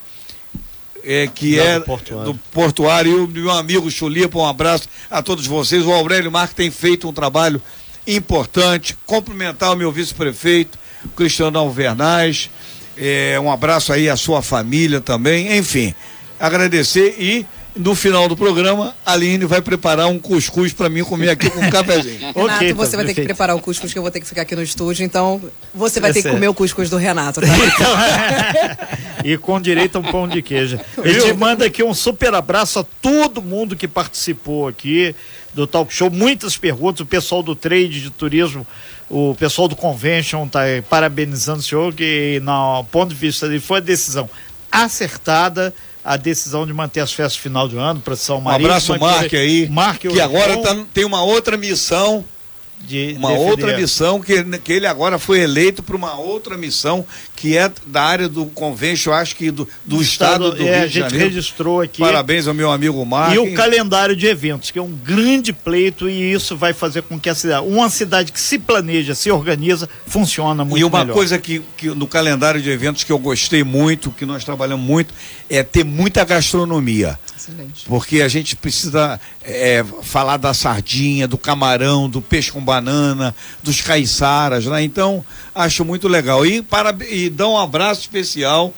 [1.02, 2.34] é, que é do portuário.
[2.34, 5.86] do portuário, e o meu amigo Chulipa, um abraço a todos vocês.
[5.86, 7.62] O Aurélio Marques tem feito um trabalho
[8.06, 8.98] importante.
[9.06, 10.78] Cumprimentar o meu vice-prefeito,
[11.16, 12.50] Cristiano Alvernaz.
[12.98, 15.58] É, um abraço aí à sua família também.
[15.58, 15.94] Enfim,
[16.40, 21.30] agradecer e no final do programa, a Aline vai preparar um cuscuz para mim comer
[21.30, 22.20] aqui com um cafezinho.
[22.34, 24.28] Renato, okay, tá, você vai ter que preparar o cuscuz que eu vou ter que
[24.28, 25.42] ficar aqui no estúdio, então
[25.74, 27.48] você vai ter que comer o cuscuz do Renato, tá?
[29.26, 30.80] e com direito a um pão de queijo.
[31.04, 35.14] Ele te manda aqui um super abraço a todo mundo que participou aqui
[35.54, 38.66] do talk show, muitas perguntas, o pessoal do trade de turismo,
[39.10, 43.78] o pessoal do convention tá parabenizando o senhor que no ponto de vista dele foi
[43.78, 44.30] a decisão
[44.72, 45.74] acertada
[46.06, 48.68] a decisão de manter as festas final de ano, para São Maria.
[48.68, 52.24] Um abraço, Mark aí, Mark, que agora tá, tem uma outra missão
[52.80, 53.50] de uma defender.
[53.50, 57.04] outra missão que, que ele agora foi eleito para uma outra missão
[57.36, 60.84] que é da área do convêncio, acho que do, do estado, estado do é, Rio
[60.84, 61.26] a gente Janeiro.
[61.26, 62.00] registrou aqui.
[62.00, 63.36] Parabéns ao meu amigo Marcos.
[63.36, 67.20] E o calendário de eventos, que é um grande pleito e isso vai fazer com
[67.20, 70.88] que a cidade, uma cidade que se planeja, se organiza, funciona muito melhor.
[70.88, 71.14] E uma melhor.
[71.14, 75.14] coisa que, que no calendário de eventos que eu gostei muito, que nós trabalhamos muito,
[75.50, 77.20] é ter muita gastronomia.
[77.38, 77.86] Excelente.
[77.86, 83.82] Porque a gente precisa é, falar da sardinha, do camarão, do peixe com banana, dos
[83.82, 84.84] caiçaras, né?
[84.84, 85.24] Então,
[85.54, 86.46] acho muito legal.
[86.46, 88.74] E, para, e dá um abraço especial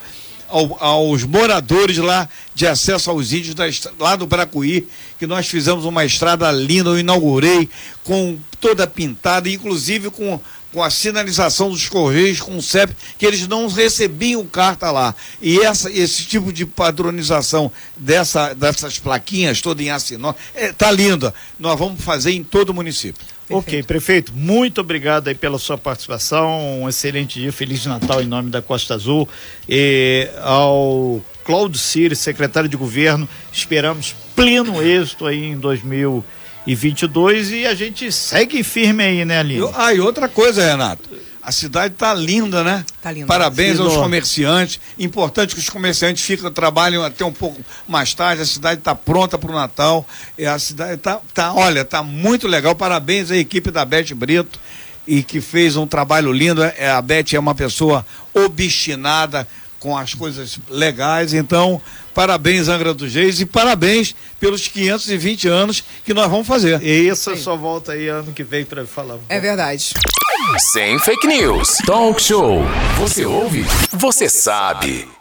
[0.47, 3.65] ao, aos moradores lá de acesso aos índios da,
[3.99, 4.87] lá do Bracuí,
[5.19, 7.69] que nós fizemos uma estrada linda, eu inaugurei
[8.03, 10.39] com toda pintada, inclusive com
[10.77, 15.15] com a sinalização dos Correios, com o CEP, que eles não recebiam carta lá.
[15.41, 21.33] E essa, esse tipo de padronização dessa, dessas plaquinhas, toda em assinó, é, tá linda.
[21.57, 23.25] Nós vamos fazer em todo o município.
[23.49, 26.81] Ok, prefeito, muito obrigado aí pela sua participação.
[26.81, 29.27] Um excelente dia, Feliz Natal em nome da Costa Azul.
[29.67, 36.37] E ao Cláudio Ciro, secretário de governo, esperamos pleno êxito aí em 2020
[36.67, 39.69] e 22 e a gente segue firme aí, né, Aline?
[39.73, 41.09] Ah, e outra coisa, Renato.
[41.47, 42.83] A cidade está linda, né?
[43.01, 43.25] Tá linda.
[43.25, 44.81] Parabéns aos comerciantes.
[44.99, 48.41] Importante que os comerciantes ficam, trabalham até um pouco mais tarde.
[48.41, 50.05] A cidade está pronta para o Natal.
[50.37, 52.75] E a cidade está, tá, olha, está muito legal.
[52.75, 54.59] Parabéns à equipe da Bete Brito
[55.07, 56.61] e que fez um trabalho lindo.
[56.61, 59.47] É, a Bete é uma pessoa obstinada
[59.79, 61.33] com as coisas legais.
[61.33, 61.81] Então,
[62.13, 66.81] parabéns, Angra dos Reis, e parabéns pelos 520 anos que nós vamos fazer.
[66.81, 67.41] E isso Sim.
[67.41, 69.15] só volta aí ano que vem para falar.
[69.15, 69.93] Um é verdade.
[70.59, 71.77] Sem fake news.
[71.85, 72.61] Talk show.
[72.99, 73.65] Você ouve?
[73.91, 75.16] Você sabe.